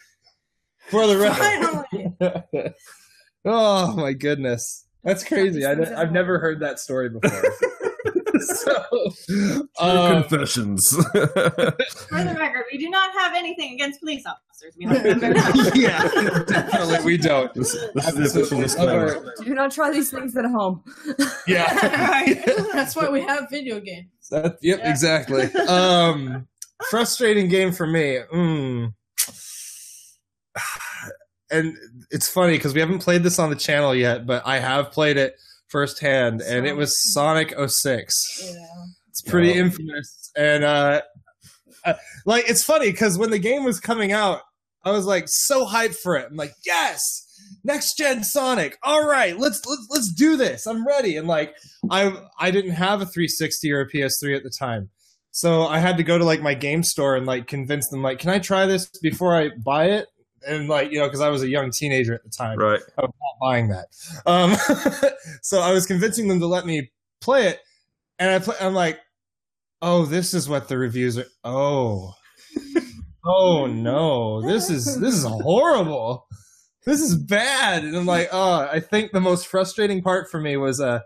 [0.88, 2.74] For the record.
[3.44, 5.64] oh my goodness, that's crazy.
[5.66, 7.42] I, have never heard that story before.
[8.38, 8.84] so,
[9.78, 10.88] um, Confessions.
[11.12, 14.74] For the record, we do not have anything against police officers.
[14.78, 15.20] We like them
[15.74, 16.02] yeah,
[16.46, 17.52] definitely we don't.
[17.54, 19.32] this, this is the official disclaimer.
[19.42, 20.82] Do not try these things at home.
[21.46, 21.72] Yeah,
[22.72, 24.08] That's why we have video games.
[24.30, 24.90] That, yep, Yeah.
[24.90, 25.44] exactly.
[25.66, 26.46] Um,
[26.90, 28.18] frustrating game for me.
[28.32, 28.94] Mm.
[31.52, 31.76] And
[32.12, 35.16] it's funny because we haven't played this on the channel yet, but I have played
[35.16, 35.34] it
[35.70, 38.42] firsthand, and it was Sonic 06.
[38.44, 38.52] Yeah.
[39.08, 39.56] It's pretty Oh.
[39.64, 41.02] infamous, and uh,
[41.84, 41.94] uh,
[42.26, 44.40] like it's funny because when the game was coming out,
[44.84, 46.26] I was like so hyped for it.
[46.30, 47.02] I'm like, yes,
[47.64, 48.78] next gen Sonic.
[48.82, 50.66] All right, let's let's let's do this.
[50.66, 51.16] I'm ready.
[51.16, 51.54] And like,
[51.90, 54.90] I I didn't have a 360 or a PS3 at the time,
[55.32, 58.18] so I had to go to like my game store and like convince them like,
[58.20, 60.06] can I try this before I buy it?
[60.46, 62.80] And like you know, because I was a young teenager at the time Right.
[62.98, 63.86] I was not buying that.
[64.26, 64.56] Um,
[65.42, 67.60] so I was convincing them to let me play it,
[68.18, 69.00] and I play, I'm like,
[69.82, 71.26] oh, this is what the reviews are.
[71.44, 72.14] Oh,
[73.24, 76.26] oh no, this is this is horrible.
[76.86, 77.84] This is bad.
[77.84, 81.00] And I'm like, oh, I think the most frustrating part for me was uh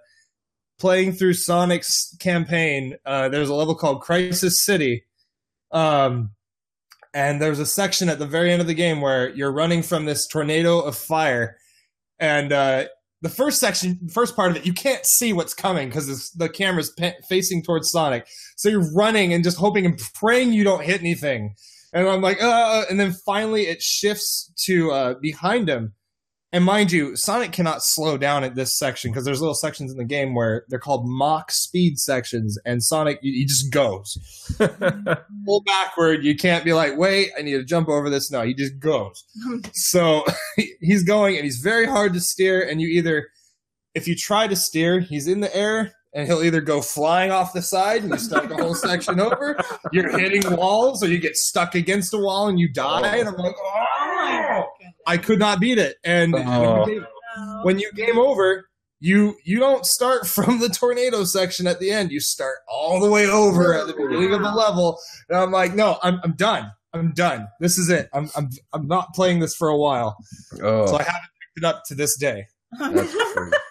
[0.78, 2.96] playing through Sonic's campaign.
[3.04, 5.04] Uh, there's a level called Crisis City.
[5.70, 6.30] Um,
[7.14, 10.04] and there's a section at the very end of the game where you're running from
[10.04, 11.56] this tornado of fire.
[12.18, 12.86] And uh,
[13.22, 16.90] the first section first part of it you can't see what's coming because the camera's
[16.90, 18.26] pa- facing towards sonic.
[18.56, 21.54] So you're running and just hoping and praying you don't hit anything.
[21.94, 25.94] And i'm like uh and then finally it shifts to uh, behind him
[26.54, 29.98] and mind you sonic cannot slow down at this section because there's little sections in
[29.98, 34.16] the game where they're called Mach speed sections and sonic he he just goes
[35.44, 36.24] pull backward.
[36.24, 38.30] You can't be like, wait, I need to jump over this.
[38.30, 39.24] No, he just goes.
[39.72, 40.24] so
[40.80, 42.66] he's going and he's very hard to steer.
[42.66, 43.28] And you either,
[43.94, 47.52] if you try to steer, he's in the air and he'll either go flying off
[47.52, 49.58] the side and you start the whole section over.
[49.92, 53.16] You're hitting walls or you get stuck against a wall and you die.
[53.16, 54.03] And I'm like, oh,
[55.06, 55.96] I could not beat it.
[56.04, 56.80] And Oh.
[56.84, 57.06] when, you game,
[57.62, 58.68] when you game over,
[59.00, 62.10] you you don't start from the tornado section at the end.
[62.10, 64.98] You start all the way over at the beginning of the level.
[65.28, 66.70] And I'm like, no, I'm I'm done.
[66.92, 67.48] I'm done.
[67.60, 68.08] This is it.
[68.14, 70.16] I'm I'm I'm not playing this for a while.
[70.62, 72.46] Oh, So I haven't picked it up to this day.
[72.78, 73.56] that's crazy.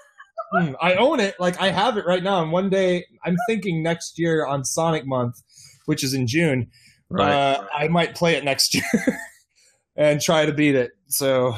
[0.55, 1.33] Hmm, I own it.
[1.39, 2.43] Like I have it right now.
[2.43, 5.41] And one day I'm thinking next year on Sonic Month,
[5.85, 6.69] which is in June,
[7.09, 7.31] Right.
[7.31, 8.83] uh, I might play it next year
[9.95, 10.91] and try to beat it.
[11.07, 11.55] So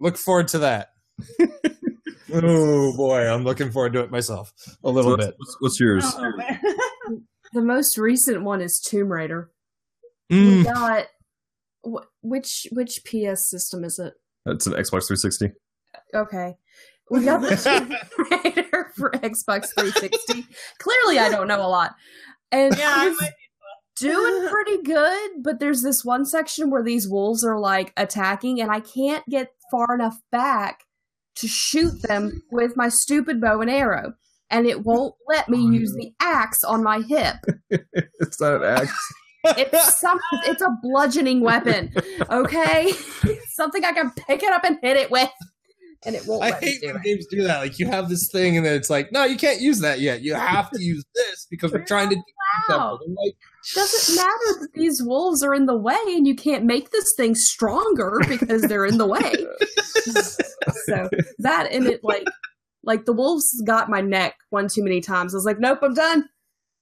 [0.00, 0.88] look forward to that.
[2.36, 5.34] Oh boy, I'm looking forward to it myself a little What's, bit.
[5.38, 6.04] what's, what's yours?
[6.16, 6.32] Oh.
[7.52, 9.52] The most recent one is Tomb Raider.
[10.28, 10.64] We Mm.
[10.64, 11.06] got
[12.22, 14.14] which which PS system is it?
[14.46, 15.52] It's an Xbox 360.
[16.12, 16.54] Okay.
[17.12, 17.94] We got the Tomb
[18.42, 20.44] Raider for Xbox 360.
[20.80, 21.94] Clearly, I don't know a lot.
[22.50, 23.30] And Yeah, I I was might
[23.96, 28.70] doing pretty good, but there's this one section where these wolves are like attacking, and
[28.70, 30.84] I can't get far enough back
[31.36, 34.14] to shoot them with my stupid bow and arrow.
[34.50, 37.36] And it won't let me oh, use the axe on my hip.
[37.70, 39.14] it's not an axe.
[39.46, 41.92] It's some it's a bludgeoning weapon.
[42.30, 42.92] Okay?
[43.54, 45.30] Something I can pick it up and hit it with.
[46.06, 47.02] And it won't I let me hate when it.
[47.02, 47.58] games do that.
[47.58, 50.20] Like you have this thing, and then it's like, no, you can't use that yet.
[50.22, 52.16] You have to use this because we're trying to.
[52.16, 52.22] do
[52.68, 52.98] Wow.
[53.06, 53.36] Like,
[53.72, 57.34] Doesn't matter that these wolves are in the way and you can't make this thing
[57.34, 59.20] stronger because they're in the way.
[60.86, 62.26] so that and it like
[62.82, 65.34] like the wolves got my neck one too many times.
[65.34, 66.28] I was like, nope, I'm done.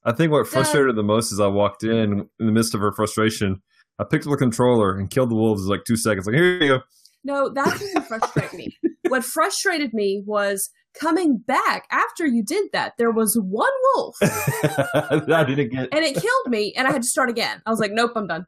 [0.05, 2.81] I think what frustrated her the most is I walked in in the midst of
[2.81, 3.63] her frustration.
[3.99, 6.27] I picked up the controller and killed the wolves in like two seconds.
[6.27, 6.81] Like, here you go.
[7.25, 8.77] No, that didn't frustrate me.
[9.09, 12.95] What frustrated me was coming back after you did that.
[12.99, 15.89] There was one wolf I didn't get.
[15.93, 17.63] and it killed me, and I had to start again.
[17.67, 18.47] I was like, nope, I'm done.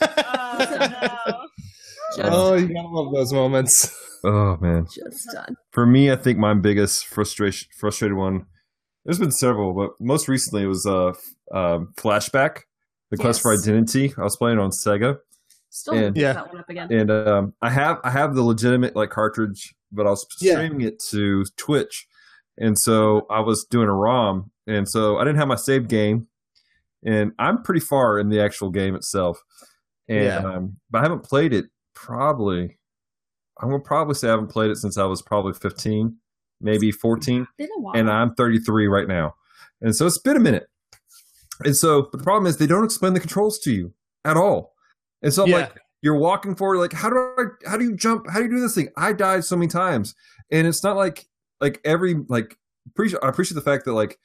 [0.00, 1.46] Oh, no.
[2.16, 3.96] Just, oh, you gotta love those moments.
[4.24, 4.86] Oh man.
[4.92, 5.56] just done.
[5.70, 8.46] For me, I think my biggest frustration, frustrated one.
[9.04, 12.62] There's been several, but most recently it was uh, f- um, Flashback,
[13.10, 14.12] the Quest for Identity.
[14.18, 15.18] I was playing on Sega,
[15.70, 16.34] Still And- Yeah.
[16.34, 16.92] that one up again.
[16.92, 20.54] and um, I have I have the legitimate like cartridge, but I was Yeah.
[20.54, 22.06] streaming it to Twitch,
[22.58, 26.28] and so I was doing a ROM, and so I didn't have my save game,
[27.04, 29.42] and I'm pretty far in the actual game itself,
[30.08, 30.38] and Yeah.
[30.38, 32.78] um, but I haven't played it probably.
[33.60, 36.16] I'm gonna probably say I haven't played it since I was probably 15,
[36.60, 37.94] maybe 14 Been a while.
[37.96, 39.34] and I'm 33 right now.
[39.82, 40.66] And so it's been a minute.
[41.64, 43.92] And so, but the problem is they don't explain the controls to you
[44.24, 44.74] at all.
[45.22, 45.56] And so I'm Yeah.
[45.56, 48.28] like, you're walking forward, like, how do I, how do you jump?
[48.30, 48.88] How do you do this thing?
[48.96, 50.14] I died so many times.
[50.50, 51.26] And it's not like,
[51.60, 52.56] like every, like,
[52.88, 54.18] appreciate, I appreciate the fact that like,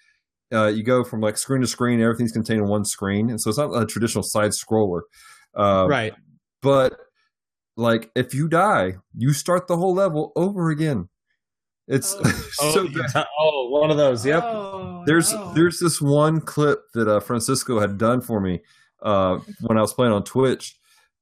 [0.54, 3.30] uh, you go from like screen to screen, everything's contained in one screen.
[3.30, 5.02] And so it's not a traditional side scroller.
[5.56, 6.14] Uh, right.
[6.62, 6.98] but
[7.78, 11.10] like if you die, you start the whole level over again.
[11.88, 12.24] It's Oh.
[12.52, 13.12] so oh, bad.
[13.16, 13.24] yeah.
[13.40, 14.26] oh, one of those.
[14.26, 14.44] Yep.
[14.44, 15.54] Oh, There's no.
[15.54, 18.62] there's this one clip that uh, Francisco had done for me
[19.02, 20.78] uh, when I was playing on Twitch,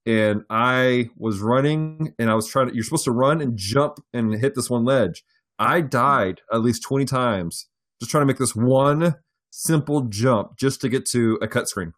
[0.06, 2.76] and I was running and I was trying to.
[2.76, 5.24] You're supposed to run and jump and hit this one ledge.
[5.60, 7.68] I died at least twenty times
[8.02, 9.16] just trying to make this one
[9.52, 11.94] simple jump just to get to a cut screen.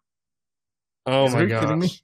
[1.06, 1.88] Oh Are my you kidding me?
[1.88, 2.02] gosh.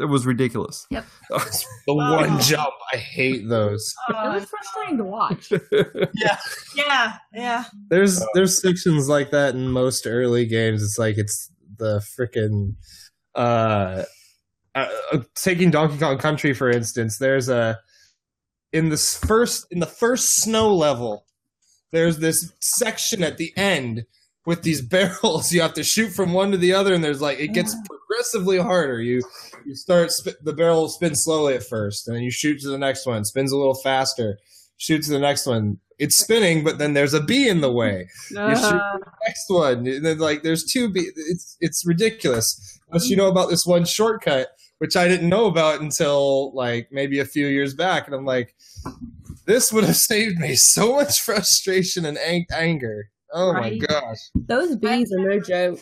[0.00, 0.86] It was ridiculous.
[0.90, 1.04] Yep.
[1.30, 1.94] the Oh.
[1.96, 2.72] one jump.
[2.94, 3.94] I hate those.
[4.08, 5.52] it Oh, was frustrating to watch.
[6.14, 6.38] Yeah.
[6.74, 7.64] Yeah, yeah.
[7.90, 10.82] There's there's sections like that in most early games.
[10.82, 12.76] It's like it's the freaking
[13.34, 14.04] uh,
[14.74, 17.18] uh, uh, taking Donkey Kong Country for instance.
[17.18, 17.78] There's a
[18.72, 21.26] in this first in the first snow level.
[21.90, 24.06] There's this section at the end
[24.46, 25.52] with these barrels.
[25.52, 28.58] You have to shoot from one to the other, and there's like it gets progressively
[28.58, 29.00] harder.
[29.00, 29.20] You
[29.66, 32.78] you start sp- the barrel spins slowly at first, and then you shoot to the
[32.78, 33.24] next one.
[33.24, 34.38] Spins a little faster.
[34.78, 35.78] Shoot to the next one.
[35.98, 39.86] It's spinning, but then there's a bee in the way Uh, shoot- next one.
[39.86, 40.90] And then like there's two.
[40.90, 42.80] Be- it's it's ridiculous.
[42.88, 44.48] Unless you know about this one shortcut,
[44.82, 48.52] which I didn't know about until like maybe a few years back, and I'm like,
[49.46, 53.08] this would have saved me so much frustration and ang- anger.
[53.32, 53.80] Oh Right.
[53.80, 54.18] my gosh.
[54.34, 55.78] those bees are no joke.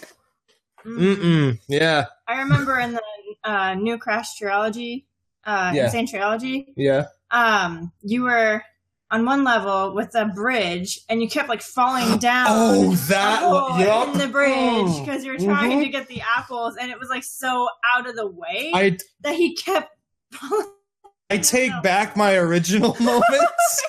[0.85, 0.99] Mm.
[1.17, 1.59] Mm-mm.
[1.67, 2.05] Yeah.
[2.29, 3.03] I remember in the
[3.43, 5.07] uh, new Crash trilogy,
[5.45, 5.85] uh, Yeah.
[5.85, 5.91] N.
[5.91, 7.07] Sane trilogy, Yeah.
[7.31, 8.63] um, you were
[9.13, 12.47] on one level with a bridge, and you kept like falling down.
[12.49, 14.11] Oh, that one.
[14.13, 15.01] in the bridge Oh.
[15.05, 15.85] because you were trying Mhm.
[15.85, 19.35] to get the apples, and it was like so out of the way I that
[19.35, 19.91] he kept.
[21.33, 23.83] I take back my original moments.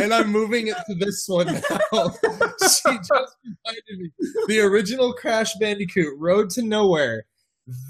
[0.00, 1.60] And I'm moving it to this one now.
[2.60, 4.10] she just reminded me.
[4.46, 7.24] The original Crash Bandicoot Road to Nowhere.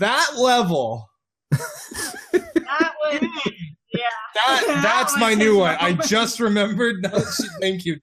[0.01, 1.09] That level
[1.51, 3.29] That was.
[4.37, 5.77] That That that's my new one.
[5.81, 6.97] I just remembered.
[7.03, 7.97] Now that thank you.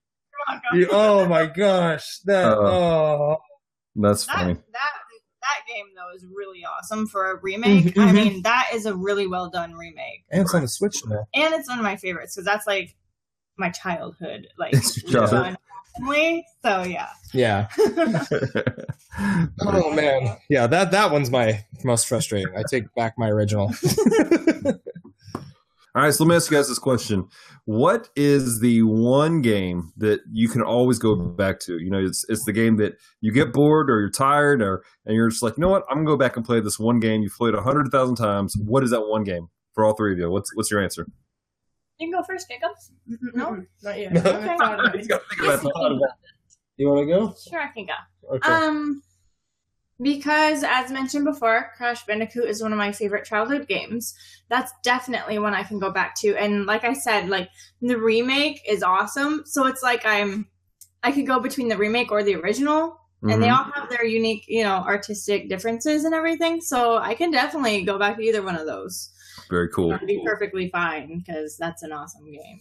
[0.73, 3.37] You- Oh my gosh, that oh
[3.95, 4.53] That's that funny.
[4.53, 4.61] that
[5.41, 7.85] that game though is really awesome for a remake.
[7.95, 8.13] Mhm, I mhm.
[8.13, 11.25] mean, that is a really well done remake, and it's on the Switch now.
[11.33, 12.95] and it's one of my favorites because that's like
[13.57, 15.57] my childhood, like It's your childhood.
[16.63, 17.67] So yeah, Yeah.
[19.61, 20.37] Oh man.
[20.49, 22.51] Yeah, that that one's my most frustrating.
[22.57, 23.71] I take back my original.
[25.95, 27.27] All right, so let me ask you guys this question:
[27.65, 31.77] What is the one game that you can always go back to?
[31.77, 35.15] You know, it's it's the game that you get bored or you're tired, or and
[35.15, 35.83] you're just like, you know what?
[35.89, 38.55] I'm gonna go back and play this one game you've played a hundred thousand times.
[38.57, 40.31] What is that one game for all three of you?
[40.31, 41.05] What's what's your answer?
[41.99, 42.71] You can go first, Jacob.
[43.35, 43.63] No?
[43.83, 44.13] Not yet.
[44.13, 44.21] No.
[44.21, 46.13] I haven't thought about gotta think about that.
[46.77, 47.35] You want to go?
[47.49, 48.35] Sure, I can go.
[48.35, 48.51] Okay.
[48.51, 49.03] Um,
[50.01, 54.13] because as mentioned before, Crash Bandicoot is one of my favorite childhood games.
[54.49, 56.35] That's definitely one I can go back to.
[56.35, 57.49] And like I said, like
[57.81, 59.43] the remake is awesome.
[59.45, 60.47] So it's like I'm,
[61.03, 63.57] I could go between the remake or the original, and they Mhm.
[63.57, 66.61] all have their unique, you know, artistic differences and everything.
[66.61, 69.09] So I can definitely go back to either one of those.
[69.49, 69.89] Very cool.
[69.89, 72.59] That'd be perfectly fine because that's an awesome game.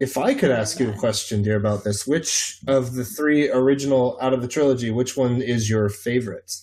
[0.00, 4.16] If I could ask you a question, dear, about this, which of the three original
[4.20, 6.54] out of the trilogy, which one is your favorite?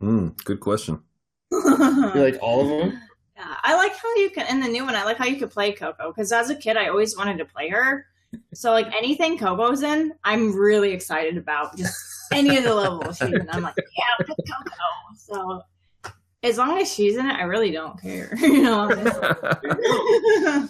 [0.00, 1.02] Mm, good question.
[1.50, 3.00] You like all of them?
[3.36, 4.94] Yeah, I like how you can in the new one.
[4.94, 7.44] I like how you could play Coco because as a kid, I always wanted to
[7.44, 8.06] play her.
[8.52, 11.76] So like anything Coco's in, I'm really excited about.
[11.76, 11.96] Just
[12.32, 14.70] any of the levels she's in, I'm like, yeah, pick Coco.
[15.18, 15.62] So
[16.44, 18.32] as long as she's in it, I really don't care.
[18.40, 18.86] you know.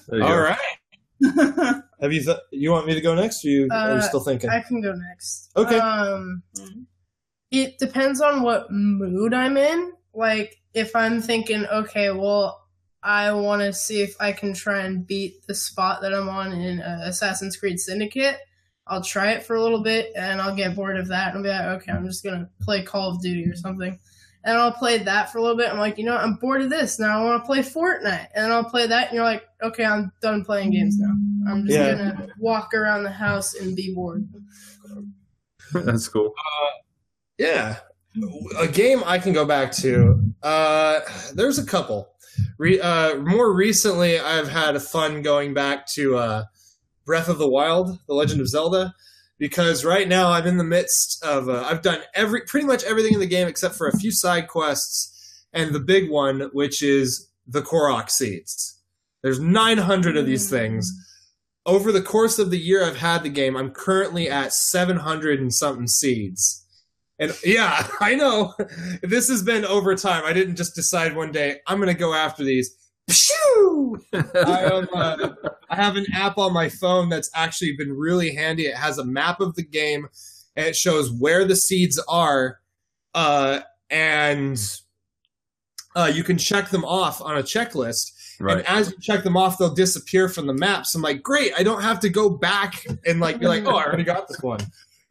[0.08, 0.42] There you All go.
[0.42, 0.58] right.
[2.00, 2.22] Have you?
[2.22, 3.44] Th- you want me to go next?
[3.44, 4.50] Or you are you Uh, still thinking?
[4.50, 5.50] I can go next.
[5.56, 5.78] Okay.
[5.78, 6.86] Um, Mhm.
[7.50, 9.92] it depends on what mood I'm in.
[10.12, 12.60] Like, if I'm thinking, okay, well,
[13.02, 16.52] I want to see if I can try and beat the spot that I'm on
[16.52, 18.38] in uh, Assassin's Creed Syndicate,
[18.86, 21.48] I'll try it for a little bit and I'll get bored of that and be
[21.50, 23.98] like, okay, I'm just going to play Call of Duty or something.
[24.44, 25.70] And I'll play that for a little bit.
[25.70, 26.98] I'm like, you know, I'm bored of this.
[26.98, 28.28] Now I want to play Fortnite.
[28.34, 29.08] And I'll play that.
[29.08, 31.14] And you're like, okay, I'm done playing games now.
[31.50, 31.94] I'm just Yeah.
[31.94, 34.28] going to walk around the house and be bored.
[35.72, 36.34] That's cool.
[37.38, 37.76] Yeah.
[38.58, 40.20] A game I can go back to.
[40.42, 41.00] Uh,
[41.34, 42.10] there's a couple.
[42.58, 46.44] Re- uh, more recently, I've had fun going back to uh,
[47.06, 48.94] Breath of the Wild, The Legend of Zelda,
[49.44, 51.50] because right now I'm in the midst of.
[51.50, 54.48] Uh, I've done every pretty much everything in the game except for a few side
[54.48, 58.80] quests and the big one, which is the Korok seeds.
[59.22, 60.90] There's 900 of these things.
[61.66, 65.52] Over the course of the year I've had the game, I'm currently at 700 and
[65.52, 66.66] something seeds.
[67.18, 68.54] And yeah, I know.
[69.02, 70.24] This has been over time.
[70.24, 72.74] I didn't just decide one day I'm going to go after these.
[73.10, 75.28] I, uh,
[75.68, 78.66] I have an app on my phone that's actually been really handy.
[78.66, 80.08] It has a map of the game,
[80.56, 82.60] and it shows where the seeds are,
[83.14, 84.58] uh, and
[85.96, 88.12] uh, you can check them off on a checklist.
[88.40, 88.58] Right.
[88.58, 90.86] And as you check them off, they'll disappear from the map.
[90.86, 93.76] So I'm like, great, I don't have to go back and like be like, oh,
[93.76, 94.58] I already got this one.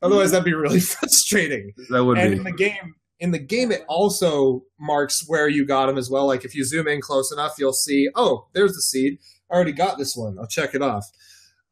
[0.01, 2.37] Otherwise, that'd be really frustrating That would and be.
[2.37, 6.27] in the game in the game it also marks where you got them as well.
[6.27, 9.19] Like if you zoom in close enough you'll see oh there's the seed.
[9.51, 10.37] I already got this one.
[10.39, 11.05] I'll check it off.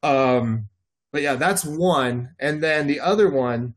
[0.02, 0.68] Um
[1.12, 2.30] but yeah that's one.
[2.38, 3.74] And then the other one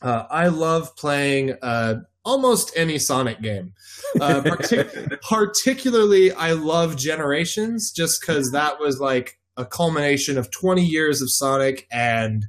[0.00, 3.72] uh, i love playing uh, almost any sonic game.
[4.20, 10.84] Uh, partic- particularly i love generations just because that was like a culmination of 20
[10.84, 12.46] years of sonic and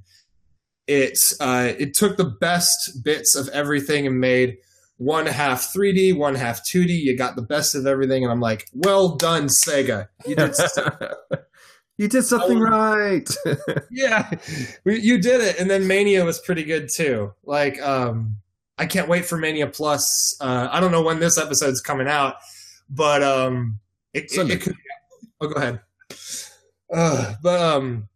[0.89, 4.57] it uh, it took the best bits of everything and made
[4.97, 6.89] one half 3D, one half 2D.
[6.89, 10.07] You got the best of everything, and I'm like, well done, Sega.
[10.25, 10.55] You did,
[11.97, 13.29] you did something right.
[13.91, 14.31] yeah,
[14.83, 15.59] you did it.
[15.59, 17.33] And then Mania was pretty good too.
[17.43, 18.37] Like, um,
[18.79, 20.35] I can't wait for Mania Plus.
[20.41, 22.37] Uh, I don't know when this episode's coming out,
[22.89, 23.79] but um,
[24.15, 24.75] it, it, it could.
[25.39, 25.81] Oh, go ahead.
[26.91, 28.09] Uh, but um,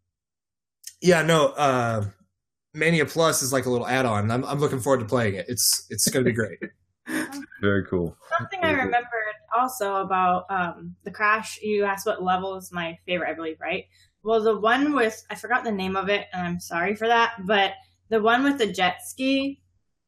[1.02, 1.50] yeah, no.
[1.50, 2.06] Uh,
[2.74, 4.32] Mania Plus is like a little add-on.
[4.32, 5.46] I'm, I'm looking forward to playing it.
[5.48, 6.60] It's it's going to be great.
[7.62, 8.18] Very cool.
[8.38, 11.60] Something I remembered also about um, the crash.
[11.62, 13.86] You asked what level is my favorite, I believe, right?
[14.24, 17.34] Well, the one with I forgot the name of it, and I'm sorry for that.
[17.46, 17.74] But
[18.10, 19.62] the one with the jet ski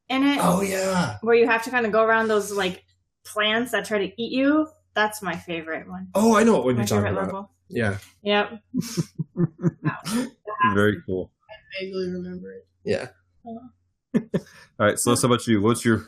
[0.10, 1.17] in it, oh yeah.
[1.21, 2.84] where you have to kind of go around those like
[3.25, 4.67] plants that try to eat you.
[4.93, 6.08] That's my favorite one.
[6.15, 7.25] Oh, I know what one you're talking about.
[7.25, 7.51] level.
[7.67, 8.60] Yeah, Yep.
[10.73, 11.32] Very cool.
[11.79, 12.67] Vaguely remember it.
[12.83, 13.07] yeah.
[14.15, 14.21] All
[14.79, 14.97] right.
[14.99, 15.61] So, how about you?
[15.61, 16.07] What's your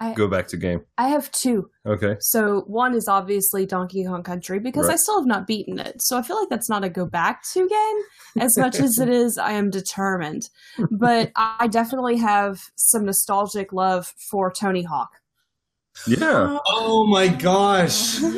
[0.00, 0.82] I- go back to game?
[0.98, 1.70] I have two.
[1.86, 2.16] Okay.
[2.20, 6.02] So one is obviously Donkey Kong Country because I still have not beaten it.
[6.02, 9.08] So I feel like that's not a go back to game as much as it
[9.08, 10.48] is I am determined.
[10.90, 15.10] But I definitely have some nostalgic love for Tony Hawk.
[16.08, 16.58] Yeah.
[16.66, 18.20] Oh my gosh.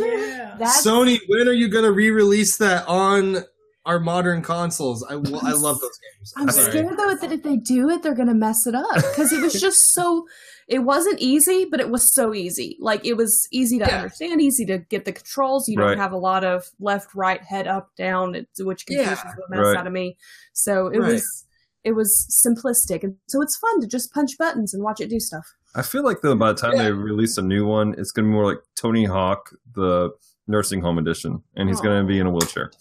[0.58, 0.72] Yeah.
[0.82, 3.44] Sony, when are you going to re-release that on
[3.86, 5.02] our modern consoles.
[5.08, 6.32] I, lo- I love those games.
[6.36, 6.70] I'm sorry.
[6.70, 9.58] scared though that if they do it, they're gonna mess it up because it was
[9.60, 10.26] just so.
[10.68, 12.76] It wasn't easy, but it was so easy.
[12.80, 13.98] Like it was easy to Yeah.
[13.98, 15.68] understand, easy to get the controls.
[15.68, 15.90] You Right.
[15.90, 19.32] don't have a lot of left, right, head, up, down, which confuses Yeah.
[19.36, 19.76] the mess Right.
[19.76, 20.16] out of me.
[20.52, 21.12] So it Right.
[21.12, 21.44] was
[21.84, 22.10] it was
[22.44, 25.46] simplistic, and so it's fun to just punch buttons and watch it do stuff.
[25.76, 26.82] I feel like though by the time Yeah.
[26.84, 30.10] they release a new one, it's gonna be more like Tony Hawk, the
[30.48, 32.72] nursing home edition, and he's gonna be in a wheelchair.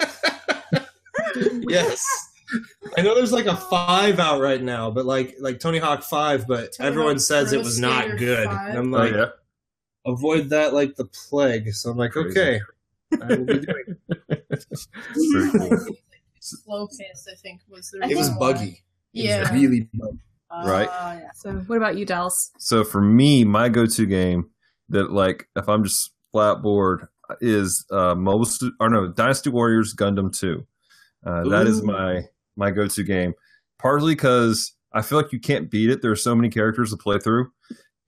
[1.68, 2.04] yes.
[2.96, 6.46] I know there's like a five out right now, but like like Tony Hawk Five,
[6.46, 8.46] but Tony everyone Hawk says it Pro was not good.
[8.46, 8.68] 5.
[8.68, 9.26] And I'm Oh like, yeah,
[10.06, 11.72] avoid that like the plague.
[11.72, 12.30] So I'm like, Crazy.
[12.38, 12.60] okay,
[13.22, 13.96] I will be doing.
[14.50, 14.64] it.
[16.40, 18.52] Slow paced, I think, was the It was reason why.
[18.52, 18.84] buggy.
[19.14, 19.52] It was Yeah.
[19.54, 20.18] really buggy.
[20.50, 20.88] Uh, right.
[20.92, 21.30] Oh, yeah.
[21.34, 22.52] So, what about you, Dallas?
[22.58, 24.50] So for me, my go-to game
[24.90, 27.08] that like if I'm just flat bored
[27.40, 28.48] is uh Mobile
[28.80, 30.66] or no Dynasty Warriors Gundam 2.
[31.26, 32.22] Uh, that is my
[32.56, 33.34] my go-to game.
[33.78, 36.02] Partly because I feel like you can't beat it.
[36.02, 37.50] There are so many characters to play through,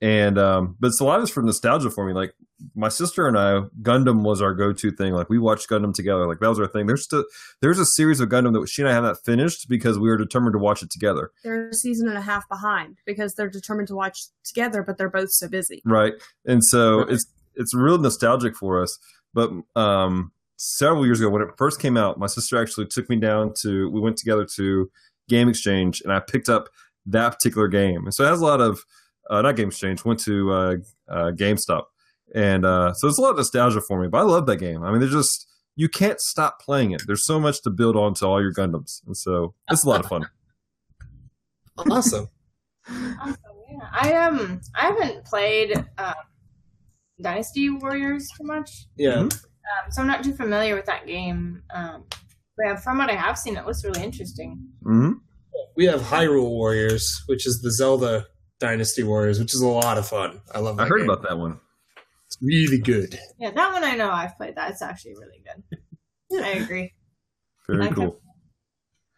[0.01, 2.13] and um, but it's a lot of it's for nostalgia for me.
[2.13, 2.35] Like
[2.75, 5.13] my sister and I, Gundam was our go-to thing.
[5.13, 6.27] Like we watched Gundam together.
[6.27, 6.87] Like that was our thing.
[6.87, 7.25] There's still
[7.61, 10.17] there's a series of Gundam that she and I have not finished because we were
[10.17, 11.33] determined to watch it together.
[11.43, 15.11] They're a season and a half behind because they're determined to watch together, but they're
[15.11, 15.83] both so busy.
[15.85, 16.15] right
[16.45, 17.27] and so it's
[17.57, 18.99] it's real nostalgic for us
[19.35, 23.17] but um several years ago when it first came out my sister actually took me
[23.17, 24.91] down to we went together to
[25.29, 26.69] game exchange and i picked up
[27.07, 28.05] that particular game.
[28.05, 28.85] And so it has a lot of
[29.31, 30.77] uh, not game exchange went to uh,
[31.09, 31.85] uh gamestop.
[32.35, 34.83] And uh so it's a lot of nostalgia for me but i love that game.
[34.83, 37.03] I mean there's just you can't stop playing it.
[37.07, 39.03] There's so much to build onto all your gundams.
[39.07, 40.29] And so it's a lot of fun.
[41.91, 42.31] Awesome.
[42.89, 43.37] Awesome,
[43.71, 43.89] yeah.
[43.93, 46.15] I um I haven't played um,
[47.21, 49.15] Dynasty Warriors too much, Yeah.
[49.21, 49.31] um,
[49.91, 51.63] so I'm not too familiar with that game.
[51.75, 52.05] Um,
[52.57, 54.59] but from what I have seen, it looks really interesting.
[54.83, 55.13] hmm
[55.77, 58.27] We have Hyrule Warriors, which is the Zelda
[58.61, 60.41] Dynasty Warriors, which is a lot of fun.
[60.55, 60.77] I love.
[60.77, 61.11] That i heard game.
[61.11, 61.61] about that one
[62.27, 63.19] It's really good.
[63.39, 64.55] Yeah, that one I know I've played.
[64.57, 66.43] That it's actually really good.
[66.45, 66.93] I agree.
[67.69, 67.95] very Okay.
[67.95, 68.21] cool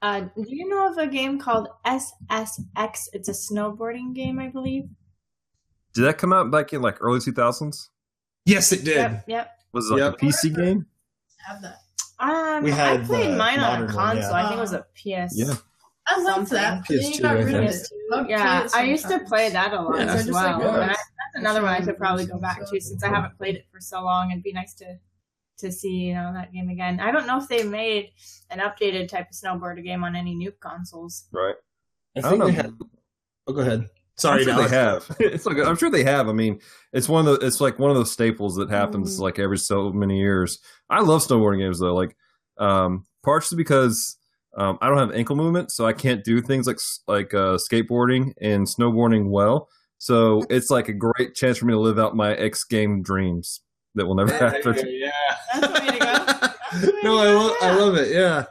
[0.02, 3.08] Uh, do you know of a game called SSX?
[3.12, 4.84] It's a snowboarding game, I believe.
[5.98, 7.88] Did that come out back in like early 2000s
[8.44, 8.96] Yes, it did.
[8.96, 9.50] Yep, yep.
[9.72, 10.14] was it like Yep.
[10.14, 10.86] a pc game
[11.46, 11.78] Have that.
[12.20, 14.30] Um, We had I played mine on a modern one, console.
[14.32, 14.44] yeah.
[14.44, 15.32] I think it was a PS.
[15.38, 15.54] Yeah.
[16.10, 16.86] I love that.
[16.86, 16.96] Something.
[16.98, 17.70] but then PS2, I of think.
[17.70, 17.88] it.
[18.12, 20.04] I'll play Yeah, I used to play that a lot Yeah.
[20.06, 20.72] as So just like well.
[20.72, 20.80] those.
[20.82, 23.56] And I, that's another one I could probably go back to since I haven't played
[23.56, 24.30] it for so long.
[24.30, 24.98] It'd be nice to
[25.58, 26.98] to see you know that game again.
[27.00, 28.10] I don't know if they made
[28.50, 31.26] an updated type of snowboard game on any new consoles.
[31.32, 31.56] right
[32.16, 32.46] I I don't think know.
[32.46, 32.74] they had.
[33.48, 33.88] Oh, go ahead.
[34.18, 34.70] Sorry, I'm sure Dallas.
[34.70, 35.16] they have.
[35.34, 36.28] It's like I'm sure they have.
[36.28, 36.60] I mean,
[36.92, 39.20] it's one of the it's like one of those staples that happens Mm.
[39.20, 40.58] like every so many years.
[40.90, 42.16] I love snowboarding games though, like
[42.58, 44.16] um, partially because
[44.56, 48.32] um, I don't have ankle movement, so I can't do things like like uh, skateboarding
[48.40, 49.68] and snowboarding well.
[49.98, 53.60] So it's like a great chance for me to live out my X game dreams
[53.94, 54.76] that will never happen.
[54.88, 55.10] Yeah.
[55.54, 56.04] That's the way to go.
[56.04, 58.08] That's the way no, I, go, lo- I love it.
[58.12, 58.44] Yeah.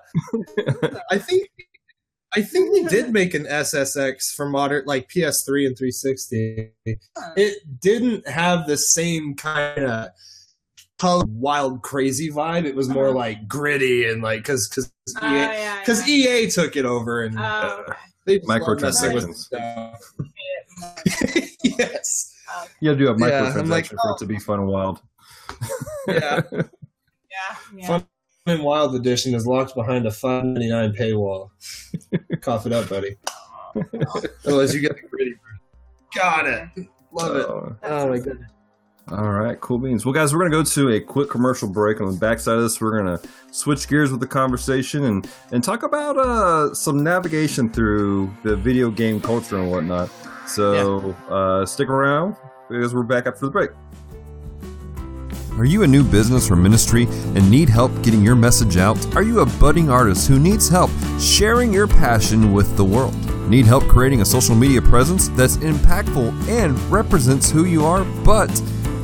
[1.11, 1.49] I think
[2.35, 6.71] I think they did make an SSX for modern like PS3 and 360.
[7.35, 10.09] It didn't have the same kind of
[11.29, 12.65] wild crazy vibe.
[12.65, 13.17] It was more Uh-huh.
[13.17, 16.05] like gritty and like because because Oh, EA, yeah, yeah.
[16.07, 17.93] EA took it over and Oh, okay.
[18.25, 19.47] they just love messing with Microtransactions.
[21.63, 22.33] yes.
[22.81, 24.67] You have to do a Yeah, microtransaction I'm like, for it to be fun and
[24.67, 25.01] wild.
[26.07, 26.41] Yeah.
[27.29, 27.87] Yeah, yeah.
[27.87, 28.07] Fun
[28.49, 31.49] and Wild Edition is locked behind a five ninety nine paywall.
[32.41, 33.15] Cough it up, buddy.
[34.45, 35.35] Otherwise, you get the gritty.
[36.15, 36.87] Got it.
[37.11, 37.45] Love it.
[37.45, 38.51] Uh, Oh my goodness.
[39.09, 40.05] All right, cool beans.
[40.05, 42.01] Well, guys, we're going to go to a quick commercial break.
[42.01, 45.63] On the backside of this, we're going to switch gears with the conversation and, and
[45.63, 50.09] talk about uh, some navigation through the video game culture and whatnot.
[50.45, 52.35] So uh, stick around
[52.69, 53.69] because we're back after the break.
[55.57, 59.15] Are you a new business or ministry and need help getting your message out?
[59.15, 63.15] Are you a budding artist who needs help sharing your passion with the world?
[63.49, 68.49] Need help creating a social media presence that's impactful and represents who you are, but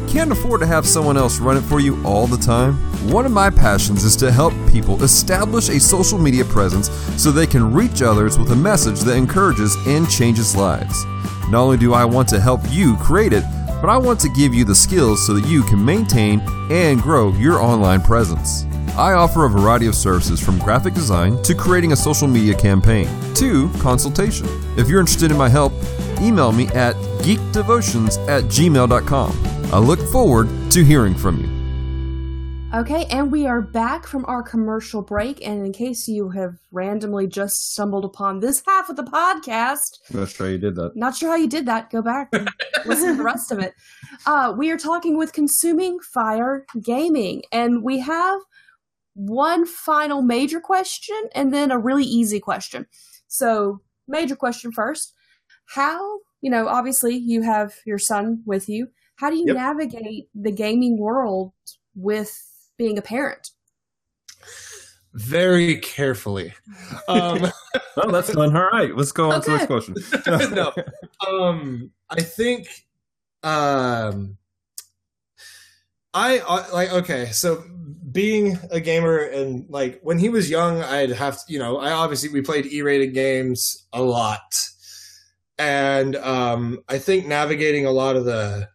[0.08, 2.76] can't afford to have someone else run it for you all the time?
[3.12, 7.48] One of my passions is to help people establish a social media presence so they
[7.48, 11.04] can reach others with a message that encourages and changes lives.
[11.50, 13.44] Not only do I want to help you create it,
[13.84, 16.40] but I want to give you the skills so that you can maintain
[16.72, 18.64] and grow your online presence.
[18.98, 23.10] I offer a variety of services from graphic design to creating a social media campaign
[23.34, 24.48] to consultation.
[24.78, 25.74] If you're interested in my help,
[26.22, 29.74] email me at geekdevotions at gmail.com.
[29.74, 31.53] I look forward to hearing from you.
[32.74, 35.46] Okay, and we are back from our commercial break.
[35.46, 40.34] And in case you have randomly just stumbled upon this half of the podcast, Let's
[40.34, 40.96] try you did that.
[40.96, 42.50] not sure how you did that, go back and
[42.86, 43.76] listen to the rest of it.
[44.26, 48.40] Uh, we are talking with Consuming Fire Gaming, and we have
[49.14, 52.88] one final major question and then a really easy question.
[53.28, 55.14] So, major question first.
[55.68, 58.88] How, you know, obviously you have your son with you.
[59.18, 59.56] How do you Yep.
[59.56, 61.54] navigate the gaming world
[61.94, 62.36] with
[62.78, 63.52] being a parent?
[65.14, 66.54] Very carefully.
[67.08, 67.52] Um,
[67.98, 68.56] Oh, that's done.
[68.56, 69.96] All right, let's go on to the next question.
[70.56, 70.74] no.
[71.28, 72.68] Um, I think,
[73.44, 74.38] um,
[76.14, 77.28] I, I like okay.
[77.28, 77.64] So
[78.12, 81.92] being a gamer and like when he was young, I'd have to, you know, I
[81.92, 84.42] obviously we played E-rated games a lot,
[85.58, 88.70] and um, I think navigating a lot of the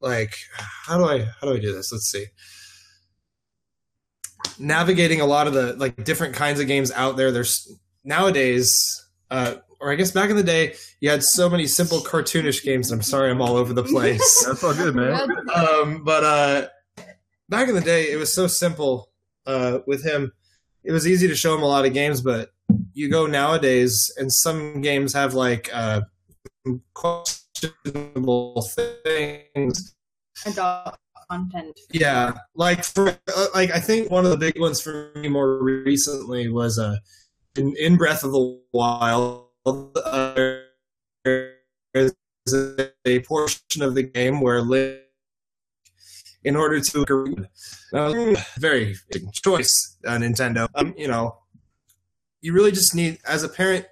[0.00, 1.92] like how do I how do I do this?
[1.92, 2.26] Let's see.
[4.58, 7.30] Navigating a lot of the like different kinds of games out there.
[7.32, 7.68] There's
[8.04, 8.74] nowadays,
[9.30, 12.90] uh, or I guess back in the day, you had so many simple cartoonish games.
[12.90, 14.44] I'm sorry, I'm all over the place.
[14.46, 15.28] That's all good, man.
[15.54, 16.68] um, but uh,
[17.48, 19.10] back in the day, it was so simple
[19.46, 20.32] uh, with him.
[20.84, 22.50] It was easy to show him a lot of games, but
[22.94, 26.02] you go nowadays, and some games have like uh,
[27.60, 28.62] questionable
[29.04, 29.94] things.
[30.44, 30.96] Adult
[31.30, 31.78] content.
[31.90, 35.62] Yeah, like for uh, like I think one of the big ones for me more
[35.62, 36.96] recently was uh,
[37.56, 39.46] in, in Breath of the Wild.
[39.66, 40.58] Uh,
[41.24, 42.12] there's
[43.04, 44.98] a portion of the game where Link,
[46.44, 47.46] in order to
[47.92, 50.68] uh, very big choice, uh, Nintendo.
[50.74, 51.38] Um, you know,
[52.40, 53.86] you really just need as a parent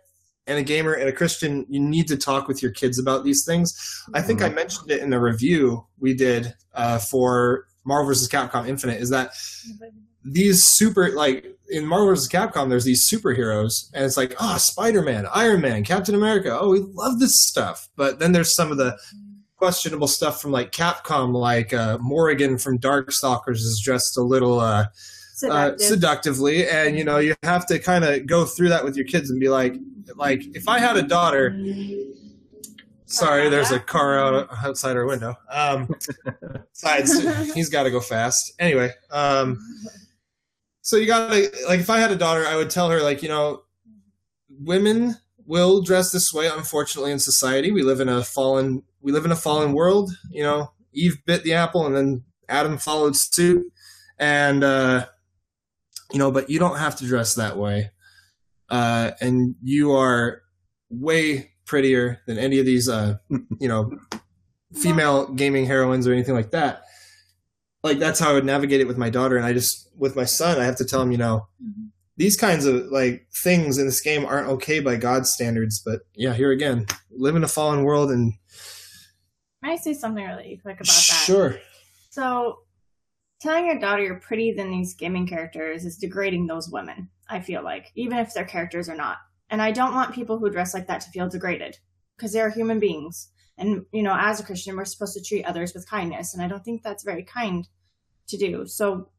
[0.46, 3.44] and a gamer and a Christian, you need to talk with your kids about these
[3.46, 3.72] things.
[4.12, 8.28] I think I mentioned it in the review we did uh, for Marvel vs.
[8.28, 9.00] Capcom Infinite.
[9.00, 9.30] Is that
[10.24, 12.28] these super like in Marvel vs.
[12.28, 12.68] Capcom?
[12.68, 16.56] There's these superheroes, and it's like, oh, Spider Man, Iron Man, Captain America.
[16.58, 17.88] Oh, we love this stuff.
[17.96, 18.98] But then there's some of the
[19.56, 24.84] questionable stuff from like Capcom, like uh, Morrigan from Darkstalkers is dressed a little uh,
[24.84, 24.86] uh,
[25.36, 25.80] Seductive.
[25.86, 29.30] seductively, and you know you have to kind of go through that with your kids
[29.30, 29.74] and be like,
[30.16, 31.58] like if I had a daughter.
[33.06, 35.36] Sorry, there's a car out outside our window.
[35.50, 35.94] Um,
[36.72, 38.54] besides, he's got to go fast.
[38.58, 39.58] Anyway, um,
[40.80, 43.22] so you got to like if I had a daughter, I would tell her like
[43.22, 43.62] you know,
[44.48, 46.48] women will dress this way.
[46.48, 50.10] Unfortunately, in society, we live in a fallen we live in a fallen world.
[50.30, 53.64] You know, Eve bit the apple, and then Adam followed suit,
[54.18, 55.06] and uh,
[56.12, 57.90] you know, but you don't have to dress that way,
[58.70, 60.42] uh, and you are
[60.90, 63.98] way prettier than any of these, uh, you know,
[64.74, 66.82] female gaming heroines or anything like that.
[67.82, 70.24] Like that's how I would navigate it with my daughter, and I just with my
[70.24, 71.46] son, I have to tell him, you know,
[72.16, 75.82] these kinds of like things in this game aren't okay by God's standards.
[75.84, 78.32] But yeah, here again, live in a fallen world, and
[79.62, 81.24] I say something really quick about that?
[81.26, 81.58] sure,
[82.10, 82.58] So,
[83.40, 87.62] telling your daughter you're prettier than these gaming characters is degrading those women, I feel
[87.62, 89.18] like, even if their characters are not.
[89.50, 91.78] And I don't want people who dress like that to feel degraded
[92.16, 93.28] because they're human beings.
[93.56, 96.34] And, you know, as a Christian, we're supposed to treat others with kindness.
[96.34, 97.68] And I don't think that's very kind
[98.28, 98.66] to do.
[98.66, 99.10] So,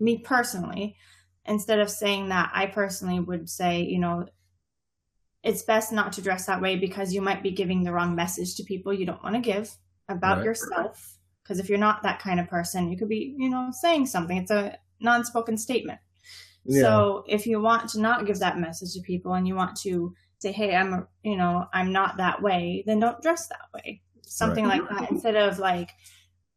[0.00, 0.96] me personally,
[1.44, 4.26] instead of saying that, I personally would say, you know,
[5.42, 8.54] it's best not to dress that way because you might be giving the wrong message
[8.56, 9.76] to people you don't want to give
[10.08, 10.46] about Right.
[10.46, 11.18] yourself.
[11.42, 14.38] Because if you're not that kind of person, you could be, you know, saying something.
[14.38, 16.00] It's a non spoken statement.
[16.64, 19.76] Yeah, So if you want to not give that message to people and you want
[19.80, 23.66] to say, hey, I'm, a, you know, I'm not that way, then don't dress that
[23.74, 24.02] way.
[24.22, 25.90] Something like that instead of like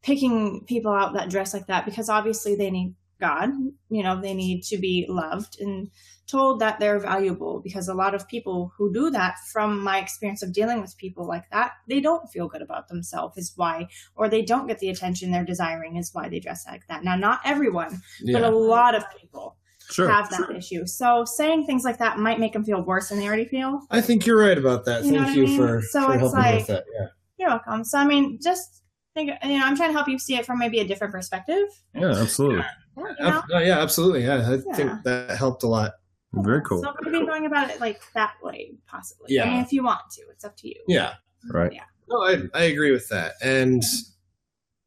[0.01, 3.49] picking people out that dress like that because obviously they need God,
[3.89, 5.89] you know, they need to be loved and
[6.27, 10.43] told that they're valuable because a lot of people who do that from my experience
[10.43, 14.27] of dealing with people like that they don't feel good about themselves is why or
[14.29, 17.03] they don't get the attention they're desiring is why they dress like that.
[17.03, 18.01] Now not everyone
[18.33, 19.56] but a lot of people
[19.89, 20.09] Sure.
[20.09, 20.85] have that issue.
[20.85, 23.81] So saying things like that might make them feel worse than they already feel.
[23.89, 25.03] I think you're right about that.
[25.05, 25.57] You Thank what I you mean?
[25.57, 26.83] for, So for it's helping me like- with that.
[26.99, 27.07] Yeah.
[27.39, 27.83] You're welcome.
[27.83, 28.83] So I mean, just
[29.13, 29.31] think.
[29.43, 31.67] You know, I'm trying to help you see it from maybe a different perspective.
[31.93, 32.63] Yeah, absolutely.
[32.97, 33.15] You know?
[33.19, 34.23] Ab- yeah, absolutely.
[34.23, 34.73] Yeah, I Yeah.
[34.75, 35.93] think that helped a lot.
[36.33, 36.81] Very cool.
[36.81, 39.27] So maybe going about it like that way, possibly.
[39.29, 39.43] Yeah.
[39.43, 40.75] I mean, if you want to, it's up to you.
[40.87, 41.13] Yeah.
[41.51, 41.71] Right.
[41.71, 41.83] Yeah.
[42.09, 43.33] No, I, I agree with that.
[43.41, 43.83] And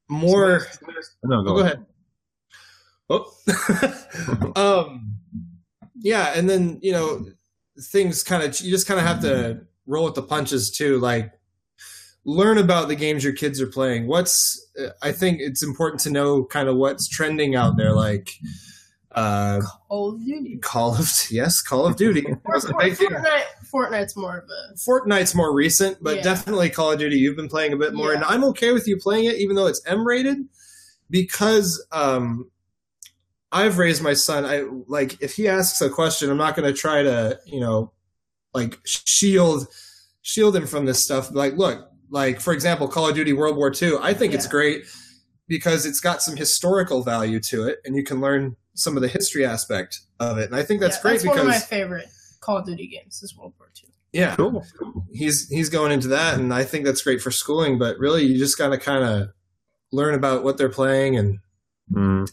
[0.08, 0.66] more.
[1.24, 1.74] No, Oh, go, go ahead.
[1.74, 1.86] ahead.
[3.10, 3.32] Oh.
[4.56, 5.16] um,
[5.96, 7.26] yeah, and then you know
[7.90, 10.98] things kind of you just kind of have to roll with the punches too.
[10.98, 11.32] Like
[12.24, 14.06] learn about the games your kids are playing.
[14.06, 18.30] What's uh, I think it's important to know kind of what's trending out there, like
[19.12, 20.58] uh, Call of Duty.
[20.58, 22.24] Call of yes, Call of Duty.
[22.50, 23.08] That's a big thing.
[23.08, 23.42] Fortnite,
[23.72, 26.22] Fortnite's more of a Fortnite's more recent, but Yeah.
[26.22, 27.16] definitely Call of Duty.
[27.16, 29.66] You've been playing a bit more, and I'm okay with you playing it, even though
[29.66, 30.38] it's M rated,
[31.08, 32.50] because um,
[33.52, 34.44] I've raised my son.
[34.44, 37.92] I like if he asks a question, I'm not going to try to you know
[38.54, 39.66] like shield
[40.22, 41.30] shield him from this stuff.
[41.32, 43.98] Like, look, like for example, Call of Duty World War II.
[44.00, 44.84] I think it's great
[45.48, 49.08] because it's got some historical value to it, and you can learn some of the
[49.08, 50.46] history aspect of it.
[50.46, 52.06] And I think that's yeah, great That's because one of my favorite
[52.40, 53.22] Call of Duty games.
[53.22, 53.90] Is World War II.
[54.12, 54.64] yeah, Cool.
[55.12, 57.78] he's he's going into that, and I think that's great for schooling.
[57.78, 59.28] But really, you just got to kind of
[59.92, 61.38] learn about what they're playing and
[61.92, 62.30] Mm.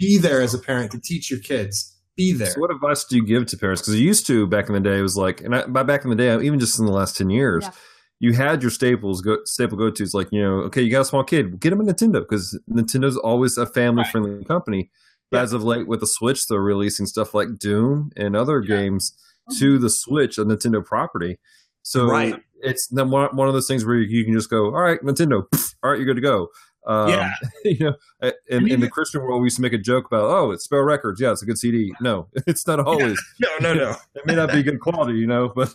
[0.00, 1.96] Be there as a parent to teach your kids.
[2.16, 2.48] Be there.
[2.50, 3.82] So what advice do you give to parents?
[3.82, 6.02] Because you used to back in the day, it was like, and I, by back
[6.04, 7.70] in the day, even just in the last ten years, Yeah.
[8.18, 11.04] you had your staples, go, staple go tos, like you know, okay, you got a
[11.04, 14.90] small kid, get them a Nintendo because Nintendo's always a family friendly company.
[15.30, 15.42] But Yeah.
[15.44, 19.12] as of late, with the Switch, they're releasing stuff like Doom and other games
[19.48, 19.58] mm-hmm.
[19.60, 21.38] to the Switch, a Nintendo property.
[21.82, 22.34] So Right.
[22.60, 25.44] it's the one, one of those things where you can just go, all right, Nintendo,
[25.82, 26.48] all right, you're good to go.
[26.90, 27.30] Um, Yeah.
[27.64, 30.24] you know, uh, in, in the Christian world, we used to make a joke about,
[30.24, 31.20] oh, it's Spell Records.
[31.20, 31.92] Yeah, it's a good CD.
[32.00, 33.20] No, it's not always.
[33.40, 33.96] No, no, no.
[34.14, 35.74] It may not be good quality, you know, but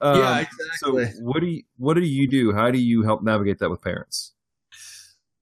[0.00, 0.44] um, yeah,
[0.76, 2.52] so what do you what do you do?
[2.52, 4.32] How do you help navigate that with parents?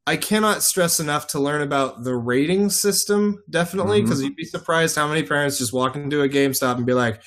[0.06, 4.96] I cannot stress enough to learn about the rating system, definitely, because you'd be surprised
[4.96, 7.22] how many parents just walk into a GameStop and be like,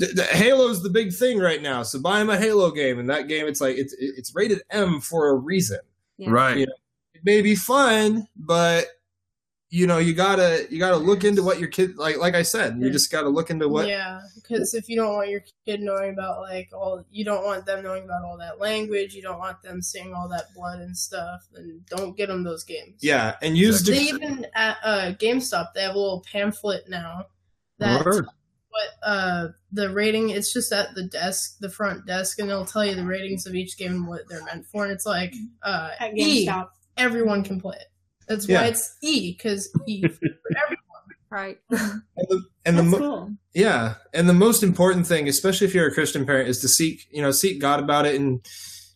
[0.00, 2.98] "D- d- Halo's the big thing right now, so buy him a Halo game.
[2.98, 5.78] And that game, it's like it's it's rated M for a reason.
[6.16, 6.30] Yeah.
[6.30, 6.56] Right.
[6.58, 6.66] Yeah.
[7.18, 8.86] It may be fun, but
[9.70, 12.16] you know you gotta you gotta look into what your kid like.
[12.16, 13.86] Like I said, you just gotta look into what.
[13.86, 17.66] Yeah, because if you don't want your kid knowing about like all, you don't want
[17.66, 19.14] them knowing about all that language.
[19.14, 21.42] You don't want them seeing all that blood and stuff.
[21.52, 23.00] Then don't get them those games.
[23.02, 27.26] Yeah, and use They dec- even at uh, GameStop they have a little pamphlet now
[27.78, 28.04] that
[28.70, 30.30] what uh the rating.
[30.30, 33.54] It's just at the desk, the front desk, and they'll tell you the ratings of
[33.54, 34.84] each game and what they're meant for.
[34.84, 36.68] And it's like uh, At E, GameStop.
[36.98, 37.86] Everyone can play it.
[38.28, 38.62] That's Yeah.
[38.62, 40.28] why it's E because E for
[40.62, 40.84] everyone.
[41.30, 41.58] Right.
[41.70, 43.30] and the, and the mo- cool.
[43.54, 47.06] Yeah, and the most important thing, especially if you're a Christian parent, is to seek
[47.10, 48.44] you know seek God about it and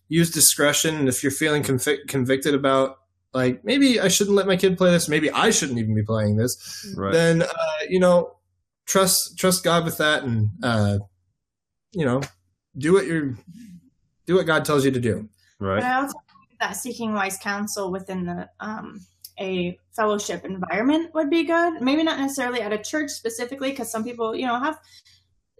[0.08, 0.94] use discretion.
[0.96, 2.96] And if you're feeling convic- convicted about
[3.34, 6.36] like maybe I shouldn't let my kid play this, maybe I shouldn't even be playing
[6.36, 6.56] this,
[6.96, 7.12] Right.
[7.12, 7.48] then uh,
[7.88, 8.36] you know
[8.86, 10.98] trust trust God with that, and uh,
[11.92, 12.22] you know
[12.78, 13.36] do what you're
[14.26, 15.28] do what God tells you to do.
[15.58, 15.82] But right.
[15.82, 16.31] I also think
[16.62, 19.00] that seeking wise counsel within the um,
[19.40, 21.82] a fellowship environment would be good.
[21.82, 24.78] Maybe not necessarily at a church specifically, because some people, you know, have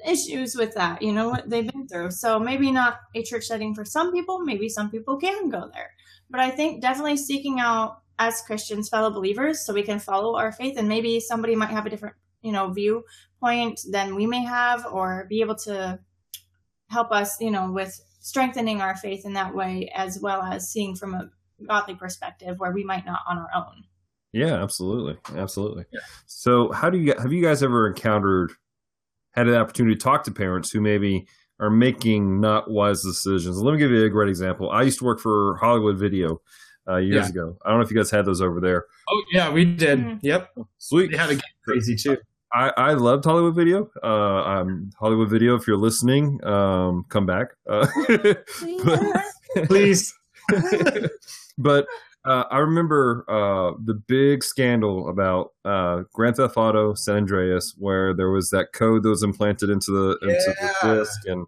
[0.07, 1.03] issues with that.
[1.03, 2.13] You know what they've been through.
[2.13, 4.39] So maybe not a church setting for some people.
[4.41, 5.91] Maybe some people can go there.
[6.31, 10.53] But I think definitely seeking out as Christians, fellow believers, so we can follow our
[10.53, 14.87] faith, and maybe somebody might have a different, you know, viewpoint than we may have,
[14.87, 15.99] or be able to
[16.91, 20.95] help us, you know, with strengthening our faith in that way, as well as seeing
[20.97, 21.29] from a
[21.67, 23.85] godly perspective where we might not on our own.
[24.33, 25.85] Yeah, absolutely, absolutely.
[26.27, 28.53] So, how do you have you guys ever encountered
[29.33, 31.27] had an opportunity to talk to parents who maybe
[31.61, 33.59] are making not wise decisions?
[33.61, 34.71] Let me give you a great example.
[34.71, 36.41] I used to work for Hollywood Video
[36.89, 37.29] uh, years Yeah.
[37.31, 37.59] ago.
[37.65, 38.87] I don't know if you guys had those over there.
[39.11, 39.99] Oh yeah, we did.
[39.99, 40.19] Mhm.
[40.23, 41.11] Yep, Sweet.
[41.11, 42.17] they had to get crazy too.
[42.53, 43.91] I, I loved Hollywood Video.
[44.03, 47.49] Uh, um, Hollywood Video, if you're listening, um, come back.
[47.69, 47.87] Uh,
[48.85, 49.25] but,
[49.67, 50.15] Please.
[51.59, 51.87] but
[52.25, 58.15] uh, I remember uh, the big scandal about uh, Grand Theft Auto San Andreas, where
[58.15, 61.47] there was that code that was implanted into the into the disc, and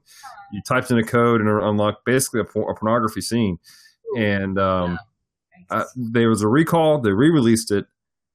[0.53, 3.59] you typed in a code and it unlocked basically a, por- a pornography scene.
[4.17, 4.99] And um,
[5.71, 7.01] uh, there was a recall.
[7.01, 7.87] They re-released it.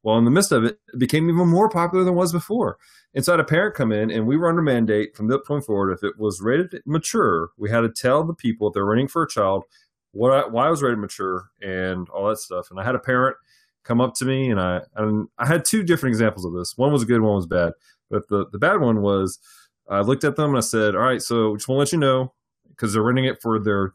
[0.04, 2.78] Well, in the midst of it, it became even more popular than it was before.
[3.14, 5.46] And so I had a parent come in, and we were under mandate from that
[5.46, 5.92] point forward.
[5.92, 9.24] If it was rated mature, we had to tell the people if they're renting for
[9.24, 9.64] a child
[10.12, 12.72] what I, why I was rated mature and all that stuff.
[12.72, 13.36] And I had a parent
[13.84, 16.78] come up to me, and I and I had two different examples of this.
[16.78, 17.74] One was good, one was bad.
[18.10, 19.40] But the the bad one was
[19.90, 22.00] I looked at them and I said, "All right, so just want to let you
[22.00, 22.34] know
[22.70, 23.94] because they're renting it for their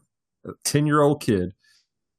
[0.63, 1.53] ten year old kid."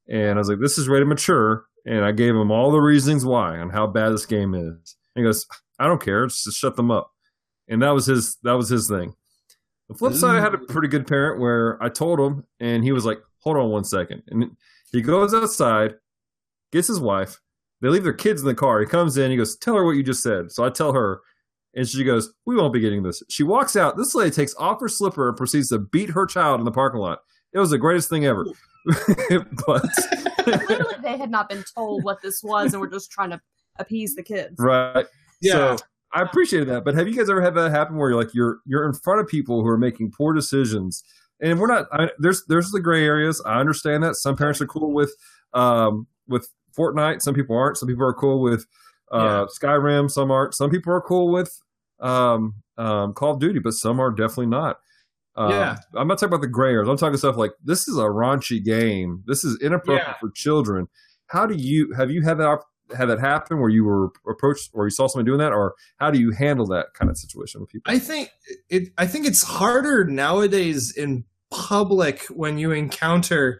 [0.09, 3.25] And I was like, "This is rated mature," and I gave him all the reasons
[3.25, 4.95] why on how bad this game is.
[5.15, 5.45] And he goes,
[5.79, 7.11] "I don't care, just shut them up."
[7.67, 9.15] And that was his that was his thing.
[9.89, 12.91] The flip side, I had a pretty good parent where I told him, and he
[12.91, 14.21] was like, "Hold on one second.
[14.27, 14.51] And
[14.91, 15.95] he goes outside,
[16.73, 17.39] gets his wife.
[17.81, 18.81] They leave their kids in the car.
[18.81, 19.31] He comes in.
[19.31, 21.21] He goes, "Tell her what you just said." So I tell her,
[21.73, 23.95] and she goes, "We won't be getting this." She walks out.
[23.95, 26.99] This lady takes off her slipper and proceeds to beat her child in the parking
[26.99, 27.19] lot.
[27.53, 28.45] It was the greatest thing ever.
[29.65, 29.85] but
[30.51, 33.41] Clearly, they had not been told what this was, and were just trying to
[33.79, 34.55] appease the kids.
[34.59, 35.05] right.
[35.41, 35.77] Yeah.
[35.77, 36.83] So I appreciated that.
[36.83, 39.19] But have you guys ever had that happen where you're like you're you're in front
[39.19, 41.03] of people who are making poor decisions,
[41.41, 41.87] and we're not.
[41.91, 43.41] I, there's there's the gray areas.
[43.45, 45.13] I understand that some parents are cool with
[45.53, 47.21] um with Fortnite.
[47.21, 47.77] Some people aren't.
[47.77, 48.65] Some people are cool with
[49.11, 50.09] uh Skyrim.
[50.09, 50.53] Some aren't.
[50.53, 51.61] Some people are cool with
[51.99, 54.79] um um Call of Duty, but some are definitely not.
[55.37, 55.77] Um, Yeah.
[55.95, 56.87] I'm not talking about the grayers.
[56.89, 59.23] I'm talking stuff like this is a raunchy game.
[59.27, 60.13] This is inappropriate Yeah.
[60.19, 60.87] for children.
[61.27, 62.59] How do you have you had that
[62.95, 66.09] had that happen where you were approached or you saw someone doing that, or how
[66.09, 67.91] do you handle that kind of situation with people?
[67.93, 68.29] I think
[68.69, 68.89] it.
[68.97, 73.59] I think it's harder nowadays in public when you encounter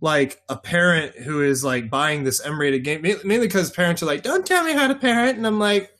[0.00, 4.22] like a parent who is like buying this M-rated game, mainly because parents are like,
[4.22, 5.90] "Don't tell me how to parent," and I'm like,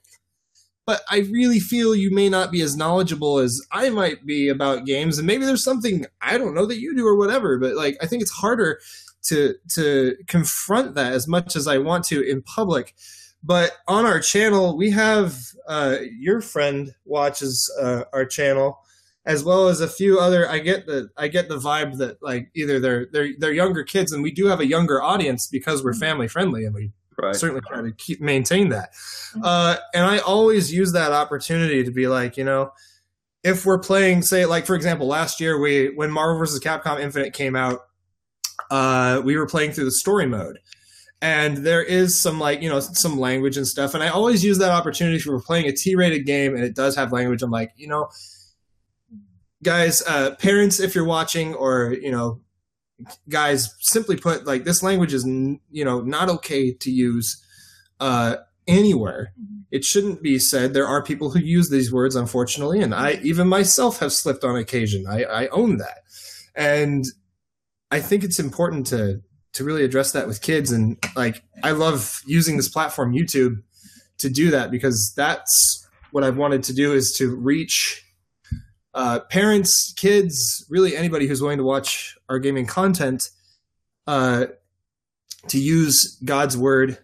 [0.86, 4.86] "But I really feel you may not be as knowledgeable as I might be about
[4.86, 7.96] games, and maybe there's something I don't know that you do or whatever." But like,
[8.02, 8.80] I think it's harder
[9.24, 12.94] to to confront that as much as I want to in public.
[13.42, 18.78] But on our channel, we have uh, your friend watches uh, our channel,
[19.26, 20.48] as well as a few other.
[20.48, 24.12] I get the I get the vibe that like either they're they're they're younger kids,
[24.12, 26.92] and we do have a younger audience because we're family friendly, and we
[27.22, 27.36] Right.
[27.36, 28.90] certainly try to keep maintain that.
[29.42, 32.72] Uh, and I always use that opportunity to be like, you know,
[33.44, 36.60] if we're playing, say, like for example, last year we when Marvel vs.
[36.60, 37.80] Capcom Infinite came out,
[38.70, 40.58] uh, we were playing through the story mode.
[41.20, 44.58] And there is some like you know some language and stuff, and I always use
[44.58, 47.42] that opportunity if we're playing a T-rated game and it does have language.
[47.42, 48.08] I'm like, you know,
[49.62, 52.40] guys, uh, parents, if you're watching, or you know,
[53.28, 57.42] guys, simply put, like this language is n- you know not okay to use
[58.00, 58.36] uh,
[58.66, 59.32] anywhere.
[59.70, 60.74] It shouldn't be said.
[60.74, 64.56] There are people who use these words, unfortunately, and I even myself have slipped on
[64.56, 65.06] occasion.
[65.08, 65.98] I, I own that,
[66.54, 67.04] and
[67.90, 69.22] I think it's important to
[69.52, 70.72] to really address that with kids.
[70.72, 73.62] And like, I love using this platform, YouTube,
[74.18, 78.04] to do that because that's what I've wanted to do is to reach
[78.94, 83.28] uh, parents, kids, really anybody who's willing to watch our gaming content,
[84.06, 84.46] uh,
[85.48, 86.98] to use God's word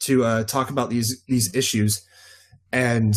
[0.00, 2.06] to uh, talk about these these issues,
[2.72, 3.14] and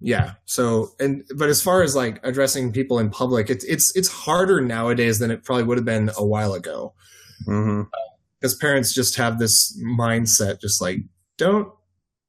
[0.00, 0.32] yeah.
[0.44, 4.60] So and but as far as like addressing people in public, it's it's it's harder
[4.60, 6.94] nowadays than it probably would have been a while ago
[7.46, 7.88] Mm-hmm.
[8.38, 10.98] because parents just have this mindset, just like
[11.38, 11.68] don't.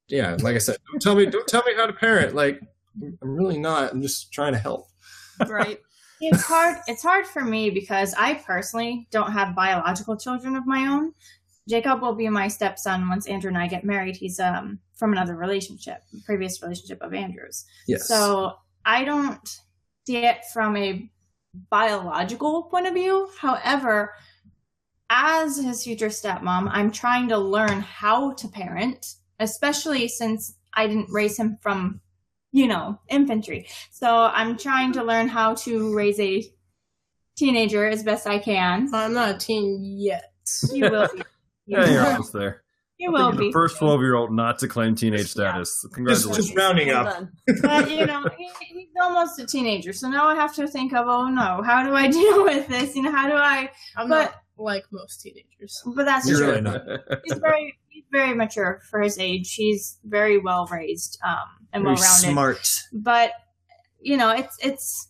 [0.08, 2.36] Yeah, like I said, don't tell me, don't tell me how to parent.
[2.36, 2.60] Like,
[3.01, 3.91] I'm really not.
[3.91, 4.88] I'm just trying to help.
[5.48, 5.80] Right.
[6.26, 6.78] It's hard.
[6.88, 11.12] It's hard for me because I personally don't have biological children of my own.
[11.68, 14.16] Jacob will be my stepson once Andrew and I get married.
[14.16, 17.66] He's um from another relationship, previous relationship of Andrew's.
[17.88, 18.08] Yes.
[18.08, 18.54] So
[18.86, 19.60] I don't
[20.06, 21.10] see it from a
[21.70, 23.30] biological point of view.
[23.38, 24.14] However,
[25.10, 31.12] as his future stepmom, I'm trying to learn how to parent, especially since I didn't
[31.12, 32.02] raise him from,
[32.54, 33.68] you know, infantry.
[33.91, 36.43] So I'm trying to learn how to raise a
[37.36, 38.93] teenager as best I can.
[38.93, 40.32] I'm not a teen yet.
[40.72, 41.18] You will be.
[41.66, 42.62] You, Yeah, you're almost there.
[42.99, 43.47] You will be.
[43.47, 45.82] the first 12 year old not to claim teenage status.
[45.82, 46.45] just, Congratulations.
[46.47, 47.26] just rounding up.
[47.62, 51.08] but you know, he, he's almost a teenager, so now I have to think of,
[51.08, 52.95] oh no, how do I deal with this?
[52.95, 53.70] You know, how do I?
[53.97, 55.82] I'm But- not like most teenagers.
[55.95, 56.47] But that's You're true.
[56.49, 56.84] really not.
[57.26, 57.83] He's very, he's
[58.14, 59.55] very mature for his age.
[59.55, 62.32] He's very well raised, um, and well rounded.
[62.32, 62.72] smart.
[62.93, 63.32] But
[63.99, 65.09] you know, it's it's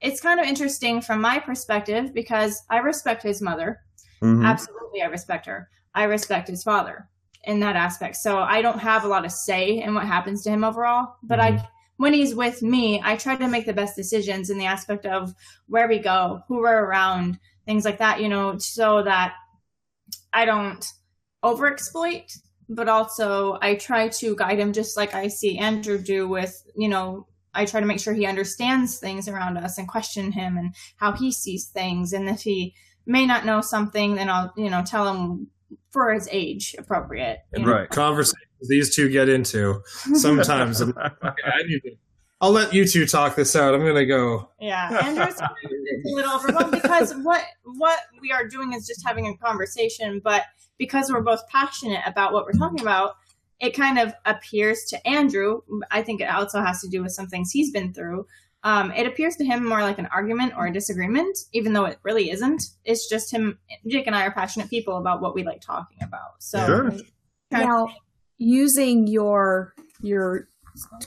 [0.00, 3.80] it's kind of interesting from my perspective because I respect his mother.
[4.22, 4.44] Mhm.
[4.46, 5.68] Absolutely, I respect her.
[5.94, 7.08] I respect his father
[7.44, 8.16] in that aspect.
[8.16, 11.16] So I don't have a lot of say in what happens to him overall.
[11.22, 14.66] But I, when he's with me, I try to make the best decisions in the
[14.66, 15.34] aspect of
[15.66, 18.20] where we go, who we're around, things like that.
[18.20, 19.34] You know, so that
[20.32, 20.84] I don't
[21.42, 22.38] overexploit,
[22.68, 26.88] but also I try to guide him just like I see Andrew do with, you
[26.88, 30.74] know, I try to make sure he understands things around us and question him and
[30.96, 32.12] how he sees things.
[32.12, 32.74] And if he
[33.04, 35.48] may not know something, then I'll, you know, tell him
[35.90, 37.40] for his age appropriate.
[37.54, 37.72] you know.
[37.72, 37.90] Right.
[37.90, 39.82] Conversations these two get into
[40.14, 40.80] sometimes.
[40.92, 40.96] Okay,
[41.44, 41.96] I need to.
[42.42, 43.72] I'll let you two talk this out.
[43.72, 44.48] I'm gonna go.
[44.60, 45.48] Yeah, Andrew's a
[46.04, 50.42] little overwhelmed because what what we are doing is just having a conversation, but
[50.76, 53.12] because we're both passionate about what we're talking about,
[53.60, 55.60] it kind of appears to Andrew.
[55.92, 58.26] I think it also has to do with some things he's been through.
[58.64, 61.98] Um, it appears to him more like an argument or a disagreement, even though it
[62.02, 62.62] really isn't.
[62.84, 63.58] It's just him.
[63.86, 66.40] Jake and I are passionate people about what we like talking about.
[66.40, 66.92] So Sure.
[67.52, 67.88] Now,
[68.38, 70.48] using your your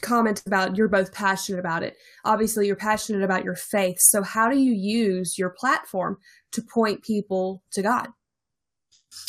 [0.01, 1.95] comment about you're both passionate about it.
[2.23, 3.97] Obviously, you're passionate about your faith.
[3.99, 6.17] So, how do you use your platform
[6.51, 8.07] to point people to God?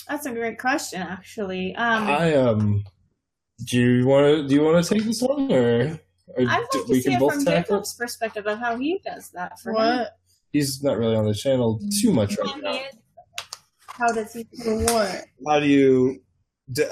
[0.08, 1.74] That's a great question, actually.
[1.76, 2.84] Um, I um,
[3.64, 6.78] do you want to do you want to take this one or, or I'd do-
[6.78, 9.76] like to see it from Jacob's perspective of how he does that for him.
[9.76, 10.12] What?
[10.52, 12.80] He's not really on the channel too much right now.
[13.88, 14.46] How does he?
[14.62, 15.24] For what?
[15.46, 16.22] How do you,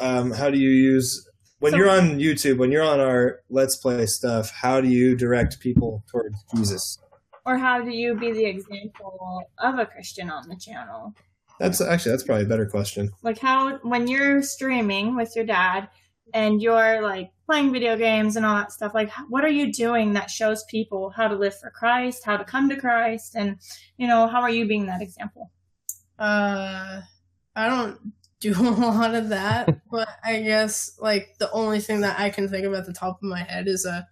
[0.00, 1.28] um, how do you use
[1.64, 4.50] when So- you're on YouTube when you're on our Let's Play stuff?
[4.50, 6.98] How do you direct people towards Jesus?
[7.46, 11.14] Or how do you be the example of a Christian on the channel?
[11.58, 13.12] That's actually that's probably a better question.
[13.22, 15.88] Like how when you're streaming with your dad
[16.34, 20.12] and you're like playing video games and all that stuff, like what are you doing
[20.12, 23.56] that shows people how to live for Christ, how to come to Christ, and
[23.96, 25.50] you know how are you being that example?
[26.18, 27.00] Uh,
[27.56, 28.12] I don't
[28.52, 32.48] do a lot of that, but I guess like the only thing that I can
[32.48, 34.02] think of at the top of my head is uh,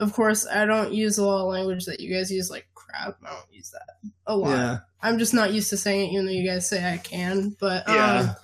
[0.00, 3.16] of course I don't use a lot of language that you guys use like crap.
[3.24, 4.82] I don't use that a lot.
[5.02, 7.56] I'm just not used to saying it, even though you guys say I can.
[7.58, 8.34] But um, Yeah.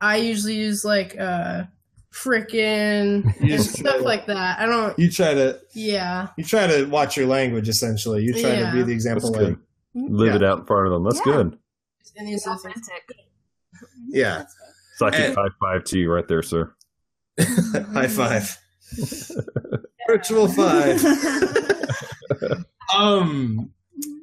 [0.00, 1.64] I usually use like uh,
[2.12, 4.58] frickin' and stuff to- like that.
[4.58, 4.98] I don't.
[4.98, 8.22] You try to Yeah, you try to watch your language essentially.
[8.24, 8.70] You try Yeah.
[8.70, 9.30] to be the example.
[9.32, 9.48] good.
[9.50, 9.58] Like,
[9.94, 11.04] Live it out in front of them.
[11.04, 11.32] That's Yeah.
[11.32, 11.58] good.
[12.18, 12.88] and these other things.
[14.08, 14.44] yeah.
[14.96, 16.72] Psychic And- high five to you right there, sir.
[17.92, 18.56] High five.
[20.08, 21.04] Virtual five.
[22.94, 23.70] Um,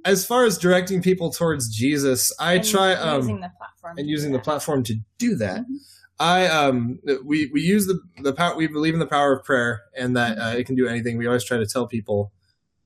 [0.05, 4.09] as far as directing people towards Jesus, I And try using um the platform and
[4.09, 5.61] using the platform to do that.
[5.61, 5.77] Mhm.
[6.19, 9.81] I um we we use the the power we believe in the power of prayer
[9.97, 11.17] and that uh, it can do anything.
[11.17, 12.31] We always try to tell people,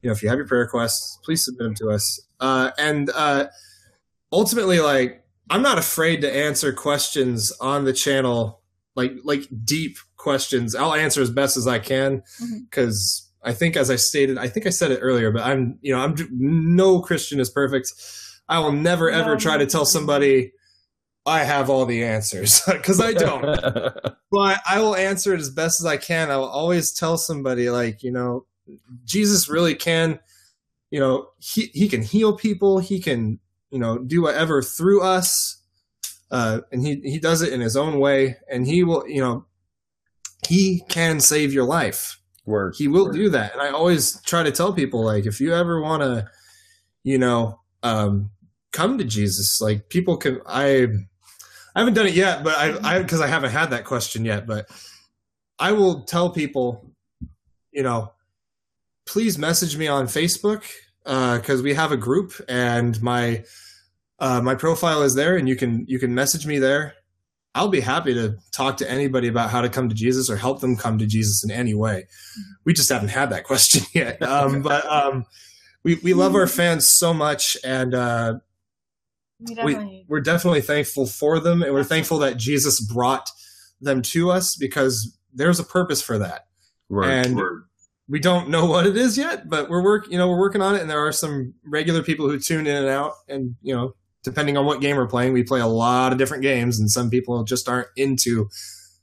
[0.01, 2.19] you know, if you have your prayer requests, please submit them to us.
[2.39, 3.47] Uh, and uh,
[4.31, 8.61] ultimately, like I'm not afraid to answer questions on the channel,
[8.95, 10.75] like like deep questions.
[10.75, 12.23] I'll answer as best as I can
[12.69, 15.93] because I think, as I stated, I think I said it earlier, but I'm you
[15.93, 17.91] know I'm no Christian is perfect.
[18.49, 20.51] I will never ever No, try to tell somebody
[21.27, 23.43] I have all the answers because I don't.
[24.31, 26.31] but I will answer it as best as I can.
[26.31, 28.45] I will always tell somebody like, you know,
[29.03, 30.19] Jesus really can,
[30.89, 32.79] you know, he he can heal people.
[32.79, 33.39] He can,
[33.71, 35.61] you know, do whatever through us.
[36.29, 39.45] Uh, and he he does it in his own way and he will, you know,
[40.47, 42.19] he can save your life.
[42.45, 42.75] Word.
[42.77, 43.15] He will Word.
[43.15, 43.53] do that.
[43.53, 46.29] And I always try to tell people like if you ever want to,
[47.03, 48.31] you know, um
[48.71, 50.87] come to Jesus, like people can I
[51.75, 54.47] I haven't done it yet, but I I because I haven't had that question yet,
[54.47, 54.69] but
[55.59, 56.91] I will tell people,
[57.71, 58.11] you know,
[59.05, 60.63] please message me on Facebook
[61.07, 63.43] because we have a group and my
[64.19, 66.93] uh, my profile is there and you can you can message me there.
[67.55, 70.59] I'll be happy to talk to anybody about how to come to Jesus or help
[70.61, 72.07] them come to Jesus in any way.
[72.65, 75.25] We just haven't had that question yet, um, but um,
[75.83, 77.93] we we love our fans so much and.
[77.95, 78.33] Uh,
[79.39, 83.29] We we, definitely we're definitely thankful for them and we're thankful that jesus brought
[83.79, 86.47] them to us because there's a purpose for that
[86.89, 87.05] Word.
[87.05, 87.66] and Word.
[88.09, 90.75] We don't know what it is yet but we're work you know we're working on
[90.75, 93.93] it and there are some regular people who tune in and out and you know
[94.23, 97.09] depending on what game we're playing we play a lot of different games and some
[97.09, 98.49] people just aren't into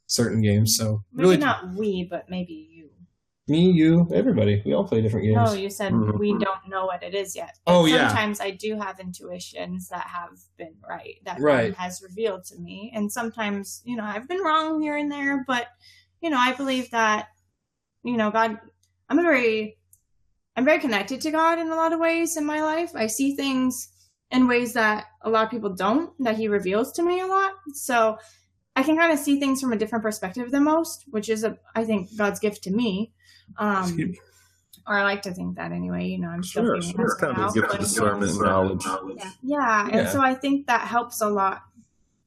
[0.07, 2.91] certain games so maybe really not we, but maybe you.
[3.49, 6.39] me you everybody we all play different games No, you said we mm-hmm.
[6.39, 7.57] don't know what it is yet.
[7.67, 8.09] Oh, yeah.
[8.09, 11.75] Sometimes I do have intuitions that have been right that Right.
[11.75, 15.69] Has revealed to me, and sometimes you know I've been wrong here and there, but
[16.21, 17.29] you know I believe that
[18.03, 18.59] you know God.
[19.15, 19.79] I'm a very
[20.57, 22.91] I'm very connected to God in a lot of ways in my life.
[22.97, 23.89] I see things
[24.33, 27.53] in ways that a lot of people don't that He reveals to me a lot.
[27.75, 28.19] So
[28.75, 31.57] I can kind of see things from a different perspective than most, which is a
[31.77, 33.13] I think God's gift to me.
[33.57, 34.15] Um,
[34.87, 36.07] or I like to think that anyway.
[36.07, 37.05] You know, I'm Sure, figuring sure.
[37.05, 38.85] It's kind of a gift of discernment and knowledge.
[39.43, 40.09] Yeah, and Yeah.
[40.09, 41.63] so I think that helps a lot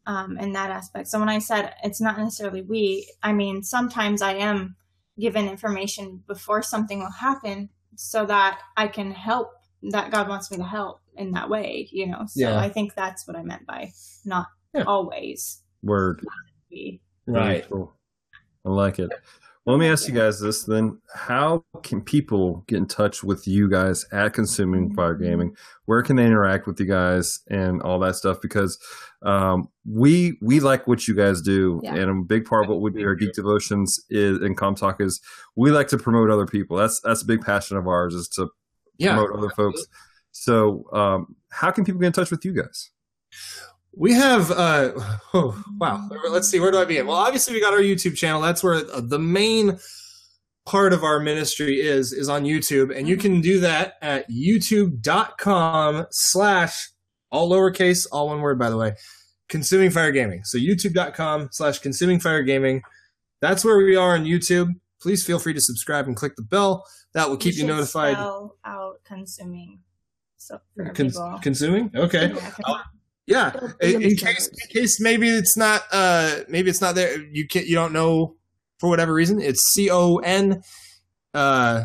[0.05, 1.09] um, in that aspect.
[1.09, 4.77] So when I said it's not necessarily we, I mean sometimes I am
[5.19, 9.51] given information before something will happen, so that I can help.
[9.91, 12.25] That God wants me to help in that way, you know.
[12.27, 12.57] So Yeah.
[12.59, 13.91] I think that's what I meant by
[14.25, 14.83] not Yeah.
[14.83, 16.25] always Word.
[16.71, 16.97] right
[17.27, 17.93] Very cool.
[18.65, 19.11] I like it.
[19.67, 20.97] Well, let me ask you guys this then.
[21.13, 25.57] How can people get in touch with you guys at Consuming Fire Gaming?
[25.83, 28.39] Where can they interact with you guys and all that stuff?
[28.41, 28.79] Because
[29.23, 31.95] um, we we like what you guys do, Yeah.
[31.95, 34.73] and a big part of what we do here at Geek Devotions is and Com
[34.73, 35.19] Talk is
[35.57, 36.77] we like to promote other people.
[36.77, 38.47] That's that's a big passion of ours is to
[38.97, 39.85] yeah promote other folks.
[40.31, 42.89] So, um, how can people get in touch with you guys?
[43.97, 44.91] We have, uh,
[45.33, 46.07] oh, wow.
[46.29, 47.07] Let's see, where do I begin?
[47.07, 48.41] Well, obviously, we got our YouTube channel.
[48.41, 49.79] That's where the main
[50.67, 56.05] part of our ministry is is on YouTube, and you can do that at youtube.com
[56.11, 56.89] slash
[57.31, 58.93] all lowercase, all one word by the way,
[59.49, 60.43] consuming fire gaming.
[60.43, 62.81] So youtube.com slash consuming fire gaming.
[63.41, 64.73] That's where we are on YouTube.
[65.01, 66.85] Please feel free to subscribe and click the bell.
[67.13, 68.15] That will keep you, should notified.
[68.15, 69.79] spell out consuming.
[70.37, 71.91] So for Con- consuming?
[71.95, 72.33] Okay.
[72.33, 72.81] Yeah,
[73.27, 73.51] Yeah.
[73.81, 76.95] In, in in the show case in case maybe it's not uh maybe it's not
[76.95, 78.35] there you can not you don't know
[78.79, 79.41] for whatever reason.
[79.41, 80.61] It's C O N
[81.33, 81.83] uh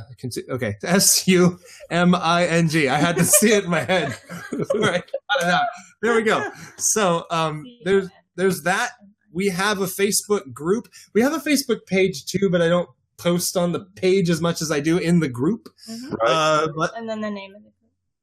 [0.50, 0.74] okay.
[0.84, 1.58] S U
[1.90, 2.88] M I N G.
[2.88, 4.16] I had to see it in my head.
[4.50, 5.02] before I got
[5.40, 5.66] it out.
[6.00, 6.48] There we go.
[6.78, 8.92] So um there's there's that.
[9.32, 10.88] We have a Facebook group.
[11.14, 14.60] We have a Facebook page too, but I don't post on the page as much
[14.62, 15.68] as I do in the group.
[15.90, 16.12] Mhm.
[16.22, 16.30] Right.
[16.30, 17.74] Uh, but And then the name of the group.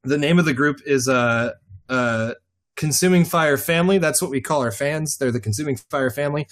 [0.04, 1.52] the name of the group is uh,
[1.88, 2.34] uh,
[2.80, 3.98] Consuming Fire Family.
[3.98, 5.18] That's what we call our fans.
[5.18, 6.46] They're the Consuming Fire Family.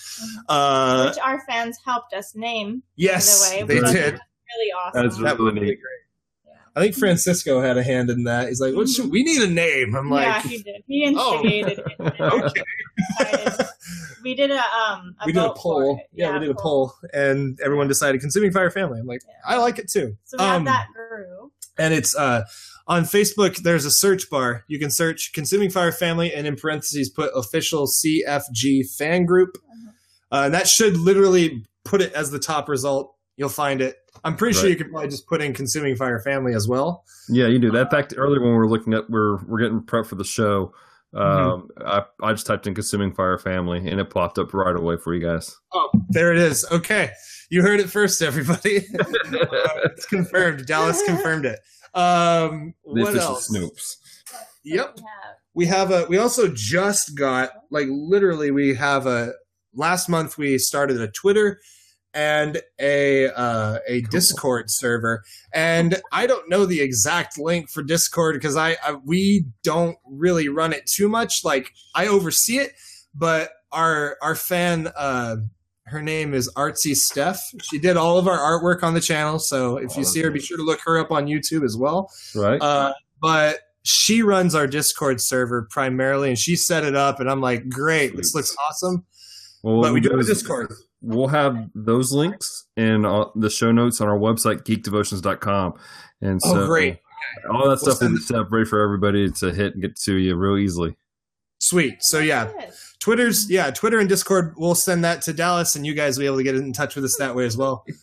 [0.47, 2.83] Uh, which our fans helped us name.
[2.97, 4.13] yes, by the way, they did.
[4.15, 5.03] Really awesome.
[5.03, 5.81] That's That really would be neat.
[5.81, 6.55] great.
[6.77, 8.49] I think Francisco had a hand in that.
[8.49, 10.83] He's like, "What should we need a name?" I'm like, yeah, he did.
[10.87, 11.41] He Oh.
[11.45, 11.79] it.
[12.21, 12.63] "Okay."
[13.19, 13.67] Decided-
[14.23, 15.15] We did a um.
[15.21, 15.97] A we did a poll.
[15.97, 16.07] it.
[16.13, 19.01] Yeah, we did a poll, and everyone decided Consuming Fire Family.
[19.01, 19.55] I'm like, Yeah.
[19.55, 20.17] I like it too.
[20.25, 21.53] So we Um, have that group.
[21.79, 22.43] and it's uh
[22.89, 23.59] on Facebook.
[23.59, 24.65] There's a search bar.
[24.67, 29.57] You can search "Consuming Fire Family" and in parentheses put "official CFG fan group,"
[30.33, 33.15] uh, and that should literally put it as the top result.
[33.37, 33.97] You'll find it.
[34.25, 37.05] I'm pretty sure you could probably just put in "Consuming Fire Family" as well.
[37.29, 37.83] Yeah, you do that.
[37.83, 40.73] In fact, earlier when we were looking at we're we're getting prep for the show,
[41.15, 44.97] um, I I just typed in "consuming fire family" and it popped up right away
[44.97, 45.57] for you guys.
[45.73, 46.67] Oh, there it is.
[46.71, 47.11] Okay,
[47.51, 48.87] you heard it first, everybody.
[49.29, 50.67] Uh, it's confirmed.
[50.67, 51.59] Dallas confirmed it.
[51.95, 53.51] Um, The what official else?
[53.51, 53.97] Snoops.
[54.65, 54.99] Yep.
[55.55, 59.33] We have a we also just got like literally we have a
[59.75, 61.61] last month we started a twitter
[62.15, 65.23] and a uh, a discord server
[65.53, 70.49] and i don't know the exact link for discord because I, I we don't really
[70.49, 72.73] run it too much like i oversee it
[73.15, 75.37] but our our fan uh
[75.91, 79.77] her name is artsy steph she did all of our artwork on the channel so
[79.77, 82.61] if you see her be sure to look her up on youtube as well Right.
[82.61, 87.21] uh, but she runs our Discord server primarily, and she set it up.
[87.21, 89.07] And I'm like, great, this looks awesome.
[89.63, 90.71] well, But we do have a Discord.
[91.01, 95.75] We'll have those links in uh, the show notes on our website, geekdevotions.com.
[96.21, 96.99] And so Oh, great.
[97.51, 99.97] all that We'll stuff will be set up ready for everybody to hit and get
[100.05, 100.95] to you real easily.
[101.61, 101.97] Sweet.
[102.01, 102.71] So yeah, Good.
[103.01, 104.55] Twitter's yeah, Twitter and Discord.
[104.57, 106.97] We'll send that to Dallas, and you guys will be able to get in touch
[106.97, 107.85] with us that way as well.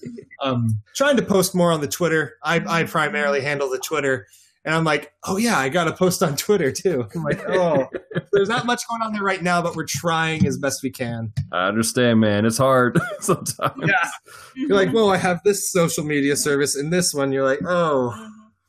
[0.42, 2.36] Um, trying to post more on the Twitter.
[2.44, 4.28] I, I primarily handle the Twitter,
[4.66, 7.08] and I'm like, oh yeah, I got to post on Twitter too.
[7.16, 7.88] I'm like, oh,
[8.34, 11.32] there's not much going on there right now, but we're trying as best we can.
[11.52, 12.46] I understand, man.
[12.46, 13.82] It's hard sometimes.
[13.88, 14.10] Yeah,
[14.56, 18.14] you're like, well, I have this social media service, and this one, you're like, oh.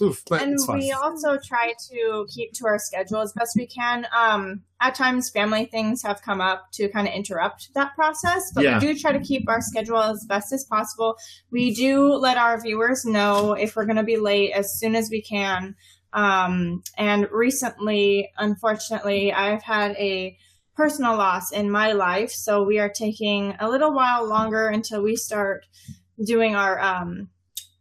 [0.02, 4.06] Oof, but and we also try to keep to our schedule as best we can.
[4.16, 8.64] Um, at times, family things have come up to kind of interrupt that process, but
[8.64, 8.78] Yeah.
[8.78, 11.16] we do try to keep our schedule as best as possible.
[11.50, 15.08] We do let our viewers know if we're going to be late as soon as
[15.10, 15.76] we can.
[16.12, 20.36] Um, and recently, unfortunately, I've had a
[20.74, 25.16] personal loss in my life, so we are taking a little while longer until we
[25.16, 25.64] start
[26.22, 27.28] doing our um,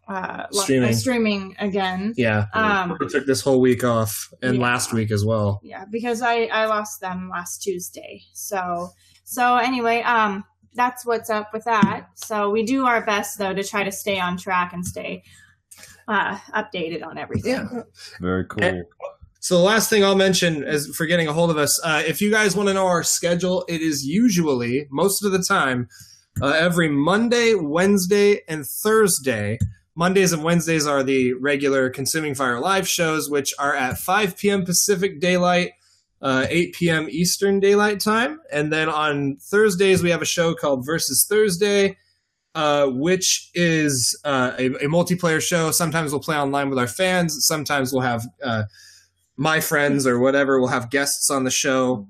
[0.08, 0.94] uh, li- Streaming.
[0.96, 2.14] streaming again.
[2.16, 2.46] Yeah.
[2.54, 4.62] Um, we took this whole week off and Yeah.
[4.62, 5.60] last week as well.
[5.64, 8.90] yeah because i i lost them last tuesday so
[9.24, 10.44] so anyway um
[10.76, 14.20] that's what's up with that so we do our best though to try to stay
[14.20, 15.24] on track and stay
[16.08, 17.84] uh updated on everything
[18.22, 18.64] Very cool.
[18.64, 18.84] And-
[19.40, 21.80] So the last thing I'll mention is for getting a hold of us.
[21.84, 25.44] Uh, if you guys want to know our schedule, it is usually most of the
[25.44, 25.88] time
[26.42, 29.60] uh, every Monday, Wednesday, and Thursday.
[29.96, 34.66] Mondays and Wednesdays are the regular Consuming Fire live shows, which are at 5 p.m.
[34.66, 35.72] Pacific Daylight,
[36.22, 37.08] uh, 8 p.m.
[37.10, 38.42] Eastern Daylight Time.
[38.52, 41.98] And then on Thursdays, we have a show called Versus Thursday,
[42.56, 45.72] uh, which is uh, a, a multiplayer show.
[45.72, 47.38] Sometimes we'll play online with our fans.
[47.46, 48.64] Sometimes we'll have uh,
[49.38, 50.60] my friends or whatever.
[50.60, 52.08] We'll have guests on the show.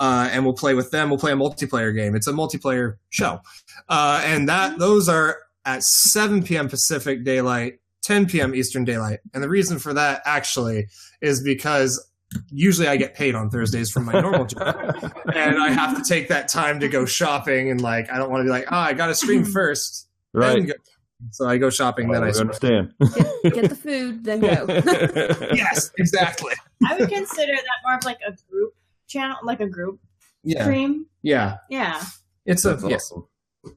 [0.00, 1.10] Uh, and we'll play with them.
[1.10, 2.14] We'll play a multiplayer game.
[2.14, 3.40] It's a multiplayer show,
[3.88, 5.38] uh, and that those are
[5.68, 6.66] at 7 p.m.
[6.68, 8.54] Pacific Daylight, 10 p.m.
[8.54, 9.18] Eastern Daylight.
[9.34, 10.86] And the reason for that actually
[11.20, 12.02] is because
[12.50, 14.74] usually I get paid on Thursdays from my normal job,
[15.34, 17.70] and I have to take that time to go shopping.
[17.70, 20.42] And like, I don't want to be like, oh, I got to stream first, then
[20.42, 20.66] right.
[20.66, 20.72] go.
[21.32, 22.94] So I go shopping, then I I understand.
[23.14, 24.66] Get, get the food, then go.
[25.54, 26.54] Yes, exactly.
[26.88, 28.72] i would consider that more of like a group
[29.08, 29.98] channel like a group
[30.44, 31.56] Yeah, stream yeah.
[31.68, 32.00] yeah
[32.46, 32.94] It's a That's yeah.
[32.96, 33.27] awesome.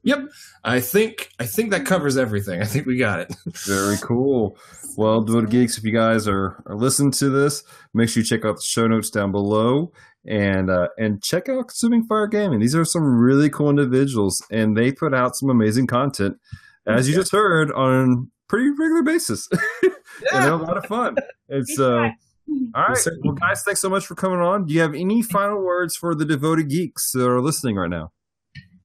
[0.03, 0.29] Yep.
[0.63, 2.61] I think I think that covers everything.
[2.61, 3.33] I think we got it.
[3.65, 4.57] Very cool.
[4.97, 7.63] Well, Devoted Geeks, if you guys are, are listening to this,
[7.93, 9.91] make sure you check out the show notes down below
[10.25, 12.59] and uh, and check out Consuming Fire Gaming.
[12.59, 16.37] These are some really cool individuals, and they put out some amazing content,
[16.85, 19.47] as you just heard, on pretty regular basis.
[19.83, 19.91] and
[20.31, 21.15] they're a lot of fun.
[21.47, 22.09] It's uh,
[22.75, 23.07] all right.
[23.23, 24.65] Well, guys, thanks so much for coming on.
[24.65, 28.11] Do you have any final words for the devoted geeks that are listening right now?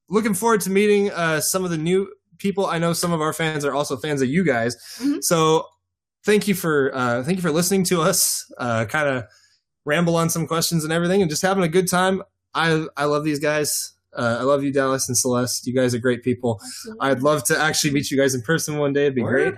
[0.09, 2.65] Looking forward to meeting uh, some of the new people.
[2.65, 4.75] I know some of our fans are also fans of you guys.
[4.99, 5.17] Mhm.
[5.21, 5.65] So
[6.25, 8.45] thank you for uh, thank you for listening to us.
[8.57, 9.23] Uh, kind of
[9.85, 12.21] ramble on some questions and everything, and just having a good time.
[12.53, 13.93] I I love these guys.
[14.15, 15.67] Uh, I love you, Dallas and Celeste.
[15.67, 16.59] You guys are great people.
[16.99, 19.03] I'd love to actually meet you guys in person one day.
[19.03, 19.53] It'd be great.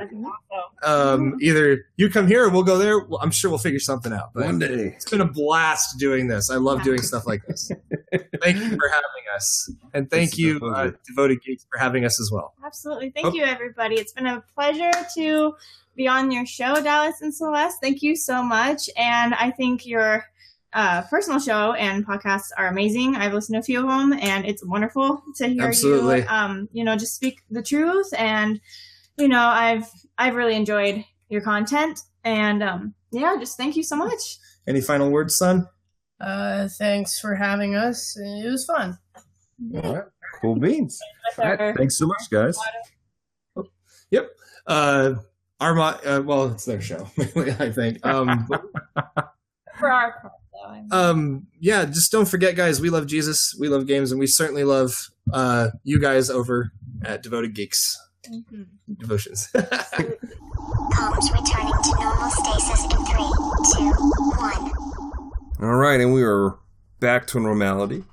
[0.83, 2.99] Um, either you come here or we'll go there.
[2.99, 4.31] Well, I'm sure we'll figure something out.
[4.33, 4.93] But One day.
[4.95, 6.49] it's been a blast doing this.
[6.49, 7.71] I love doing stuff like this.
[8.41, 12.19] thank you for having us, and thank It's you, uh, devoted geeks, for having us
[12.19, 12.53] as well.
[12.65, 13.11] Absolutely.
[13.11, 13.33] Thank Oh.
[13.33, 13.95] you, everybody.
[13.95, 15.55] It's been a pleasure to
[15.95, 17.77] be on your show, Dallas and Celeste.
[17.81, 18.89] Thank you so much.
[18.97, 20.23] And I think your
[20.73, 23.15] uh, personal show and podcasts are amazing.
[23.15, 26.21] I've listened to a few of them, and it's wonderful to hear Absolutely.
[26.21, 28.07] you, um, you know, just speak the truth.
[28.17, 28.61] And
[29.17, 31.99] you know, I've I've really enjoyed your content.
[32.23, 34.37] And um, yeah, just thank you so much.
[34.67, 35.67] Any final words, son?
[36.19, 38.17] Uh, thanks for having us.
[38.17, 38.97] It was fun.
[39.75, 40.03] All right.
[40.41, 40.99] Cool beans.
[41.37, 41.75] With All right.
[41.75, 42.57] Thanks so much, guys.
[44.11, 44.29] Yep.
[44.67, 45.13] Uh,
[45.59, 48.05] Arma, uh, well, it's their show, I think.
[48.05, 48.47] Um,
[49.79, 50.31] for our
[50.65, 50.97] part, though.
[50.97, 51.19] I mean.
[51.19, 52.79] um, yeah, just don't forget, guys.
[52.81, 53.55] We love Jesus.
[53.59, 56.71] We love games, and we certainly love uh, you guys over
[57.03, 57.97] at Devoted Geeks
[58.29, 58.67] Mhm.
[58.97, 59.49] Devotions.
[59.55, 63.31] Comms returning to normal stasis in three,
[63.73, 63.91] two,
[64.37, 64.71] one.
[65.61, 66.55] All right, and we are
[66.99, 68.03] back to normality.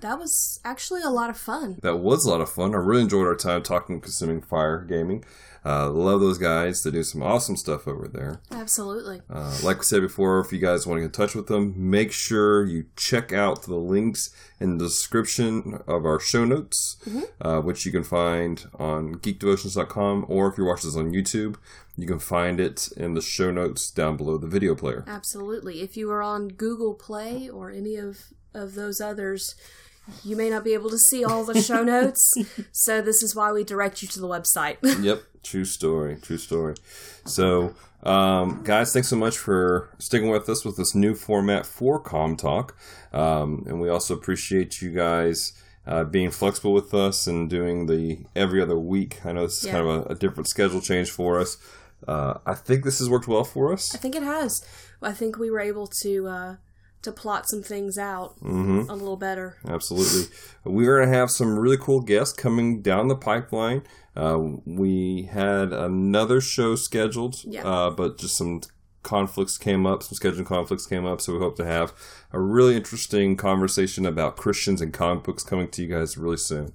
[0.00, 1.78] That was actually a lot of fun.
[1.82, 2.74] That was a lot of fun.
[2.74, 5.24] I really enjoyed our time talking Consuming Fire Gaming.
[5.66, 6.82] Uh, love those guys.
[6.84, 8.40] They do some awesome stuff over there.
[8.52, 9.20] Absolutely.
[9.28, 11.74] Uh, like we said before, if you guys want to get in touch with them,
[11.76, 16.96] make sure you check out the links in the description of our show notes,
[17.40, 21.56] uh, which you can find on geekdevotions.com, or if you're watching this on YouTube,
[21.96, 25.02] you can find it in the show notes down below the video player.
[25.08, 25.80] Absolutely.
[25.80, 29.56] If you are on Google Play or any of, of those others,
[30.24, 32.32] you may not be able to see all the show notes.
[32.72, 34.76] So this is why we direct you to the website.
[35.02, 36.74] yep, true story, true story.
[37.24, 41.98] So, um, guys, thanks so much for sticking with us with this new format for
[42.00, 42.76] Com Talk,
[43.12, 45.52] um, and we also appreciate you guys.
[45.88, 49.24] Uh, being flexible with us and doing the every other week.
[49.24, 49.72] I know this is Yeah.
[49.74, 51.58] kind of a, a different schedule change for us.
[52.08, 53.94] Uh, I think this has worked well for us.
[53.94, 54.64] I think it has.
[55.00, 56.56] I think we were able to uh,
[57.06, 59.56] to plot some things out hmm a little better.
[59.66, 60.24] Absolutely.
[60.64, 63.82] We're going to have some really cool guests coming down the pipeline.
[64.14, 67.66] Uh, we had another show scheduled, Yeah.
[67.66, 68.60] uh, but just some
[69.02, 71.20] conflicts came up, some scheduling conflicts came up.
[71.20, 71.92] So we hope to have
[72.32, 76.72] a really interesting conversation about Christians and comic books coming to you guys really soon.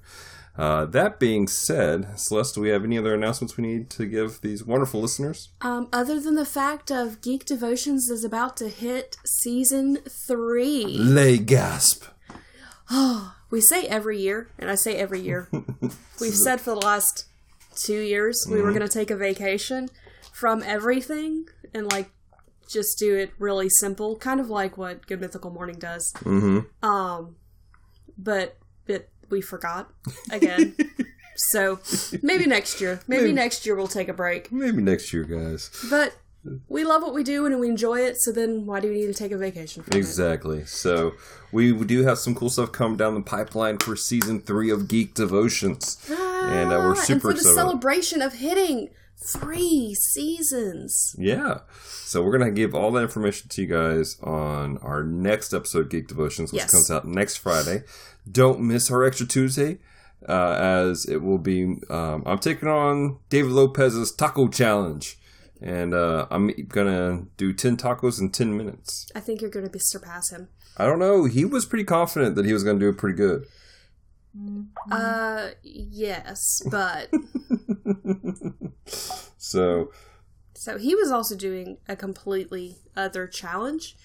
[0.58, 4.42] Uh, that being said, Celeste, do we have any other announcements we need to give
[4.42, 5.50] these wonderful listeners?
[5.62, 10.86] Um, other than the fact of Geek Devotions is about to hit season three.
[10.98, 12.04] Lay gasp.
[12.90, 15.48] Oh, we say every year, and I say every year.
[16.20, 17.26] We've said for the last
[17.76, 19.90] two years we were going to take a vacation
[20.34, 22.12] from everything and like
[22.68, 26.12] just do it really simple, kind of like what Good Mythical Morning does.
[26.20, 26.86] Mm-hmm.
[26.86, 27.36] Um,
[28.18, 28.58] but
[29.32, 29.90] we forgot
[30.32, 30.76] again.
[31.36, 31.80] so
[32.22, 33.34] maybe next year, maybe, Maybe.
[33.34, 34.52] next year we'll take a break.
[34.52, 35.70] Maybe next year, guys.
[35.90, 36.16] But
[36.68, 38.18] we love what we do and we enjoy it.
[38.18, 39.98] So then why do we need to take a vacation from it?
[39.98, 40.66] Exactly.
[40.66, 41.14] So
[41.52, 45.14] we do have some cool stuff coming down the pipeline for season three of Geek
[45.14, 47.56] Devotions, and uh, we're Ah, super and for the excited.
[47.56, 48.90] celebration of hitting
[49.24, 51.16] three seasons.
[51.18, 51.60] yeah.
[51.84, 56.08] So we're gonna give all that information to you guys on our next episode, Geek
[56.08, 56.72] Devotions, which Yes.
[56.72, 57.84] comes out next Friday.
[58.30, 59.80] Don't miss our extra Tuesday.
[60.28, 65.18] Uh, as it will be, um, I'm taking on David Lopez's Taco Challenge,
[65.62, 69.08] and uh, I'm gonna do ten tacos in ten minutes.
[69.16, 70.50] I think you're going to be surpass him.
[70.78, 71.26] I don't know.
[71.26, 73.46] He was pretty confident that he was gonna do it pretty good.
[74.92, 77.10] Uh, yes, but
[79.52, 79.92] So
[80.54, 83.96] so he was also doing a completely other challenge,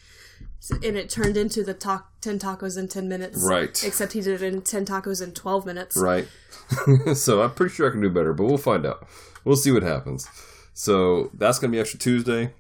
[0.71, 3.43] and it turned into the ta- ten tacos in ten minutes.
[3.43, 3.83] Right.
[3.85, 5.97] Except he did it in ten tacos in twelve minutes.
[5.97, 6.29] Right.
[7.15, 9.07] so I'm pretty sure I can do better, but we'll find out.
[9.45, 10.29] We'll see what happens.
[10.75, 12.53] So that's going to be extra Tuesday.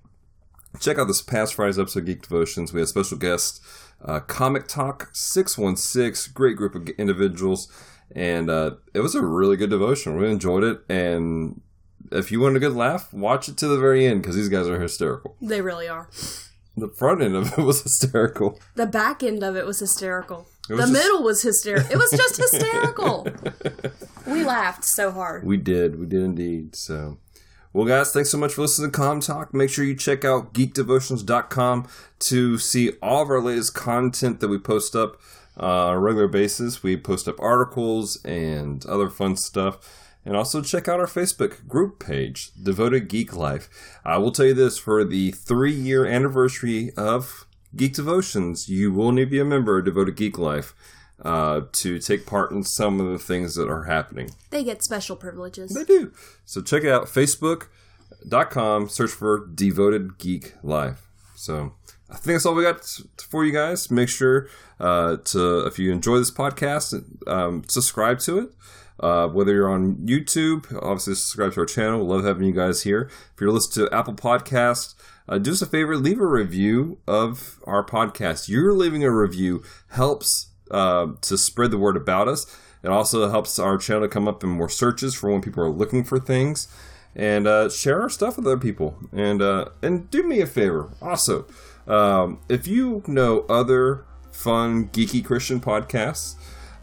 [0.80, 2.72] Check out this past Friday's episode of Geek Devotions.
[2.72, 3.62] We had special guest
[4.04, 7.68] uh, Comic Talk 616, great group of individuals.
[8.14, 10.16] and uh, it was a really good devotion.
[10.16, 11.60] We enjoyed it, and
[12.12, 14.68] if you want a good laugh, watch it to the very end because these guys
[14.68, 15.36] are hysterical.
[15.40, 16.08] They really are.
[16.76, 18.58] The front end of it was hysterical.
[18.74, 20.46] The back end of it was hysterical.
[20.68, 21.92] It was the just- middle was hysterical.
[21.92, 23.26] It was just hysterical.
[24.26, 25.44] we laughed so hard.
[25.44, 25.98] We did.
[25.98, 26.74] We did indeed.
[26.76, 27.18] So,
[27.72, 29.54] well, guys, thanks so much for listening to Com Talk.
[29.54, 31.88] Make sure you check out geekdevotions.com
[32.18, 35.20] to see all of our latest content that we post up
[35.58, 36.82] uh, on a regular basis.
[36.82, 40.05] We post up articles and other fun stuff.
[40.26, 43.68] And also check out our Facebook group page, Devoted Geek Life.
[44.04, 47.46] I will tell you this for the three year anniversary of
[47.76, 50.74] Geek Devotions, you will need to be a member of Devoted Geek Life
[51.22, 54.30] uh, to take part in some of the things that are happening.
[54.50, 55.72] They get special privileges.
[55.72, 56.12] They do.
[56.44, 61.08] So check it out, facebook.com, search for Devoted Geek Life.
[61.36, 61.74] So
[62.10, 62.84] I think that's all we got
[63.28, 63.90] for you guys.
[63.90, 64.48] Make sure
[64.80, 68.50] uh, to, if you enjoy this podcast, um, subscribe to it.
[68.98, 72.04] Uh, whether you're on YouTube, obviously subscribe to our channel.
[72.06, 73.10] Love having you guys here.
[73.34, 74.94] If you're listening to Apple Podcasts,
[75.28, 78.48] uh, do us a favor, leave a review of our podcast.
[78.48, 82.46] Your leaving a review helps uh, to spread the word about us.
[82.82, 85.70] It also helps our channel to come up in more searches for when people are
[85.70, 86.68] looking for things,
[87.14, 88.96] and uh, share our stuff with other people.
[89.12, 91.46] And uh, and do me a favor, also,
[91.86, 96.36] um, if you know other fun geeky Christian podcasts,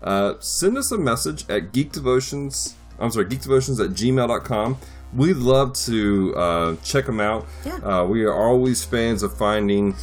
[0.04, 2.74] uh, send us a message at geekdevotions.
[3.00, 4.78] I'm sorry, geekdevotions at gmail.com.
[5.14, 7.46] We'd love to uh, check them out.
[7.66, 7.76] Yeah.
[7.78, 9.96] Uh, we are always fans of finding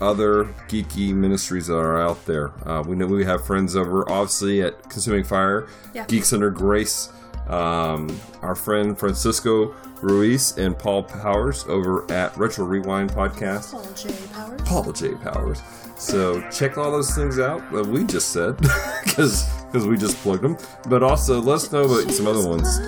[0.00, 2.52] other geeky ministries that are out there.
[2.68, 6.04] Uh, we know we have friends over, obviously, at Consuming Fire, Yeah.
[6.06, 7.10] Geeks Under Grace,
[7.48, 13.72] um, our friend Francisco Ruiz and Paul Powers over at Retro Rewind Podcast.
[13.72, 14.14] Paul J.
[14.32, 14.60] Powers.
[14.64, 15.14] Paul J.
[15.14, 15.62] Powers.
[15.96, 18.56] So check all those things out that we just said
[19.04, 20.56] because because we just plugged them.
[20.88, 22.78] But also let us know about some other ones.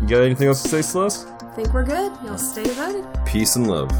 [0.00, 1.28] You got anything else to say, Celeste?
[1.54, 2.12] Think we're good.
[2.24, 3.04] Y'all stay devoted.
[3.26, 3.90] Peace and love.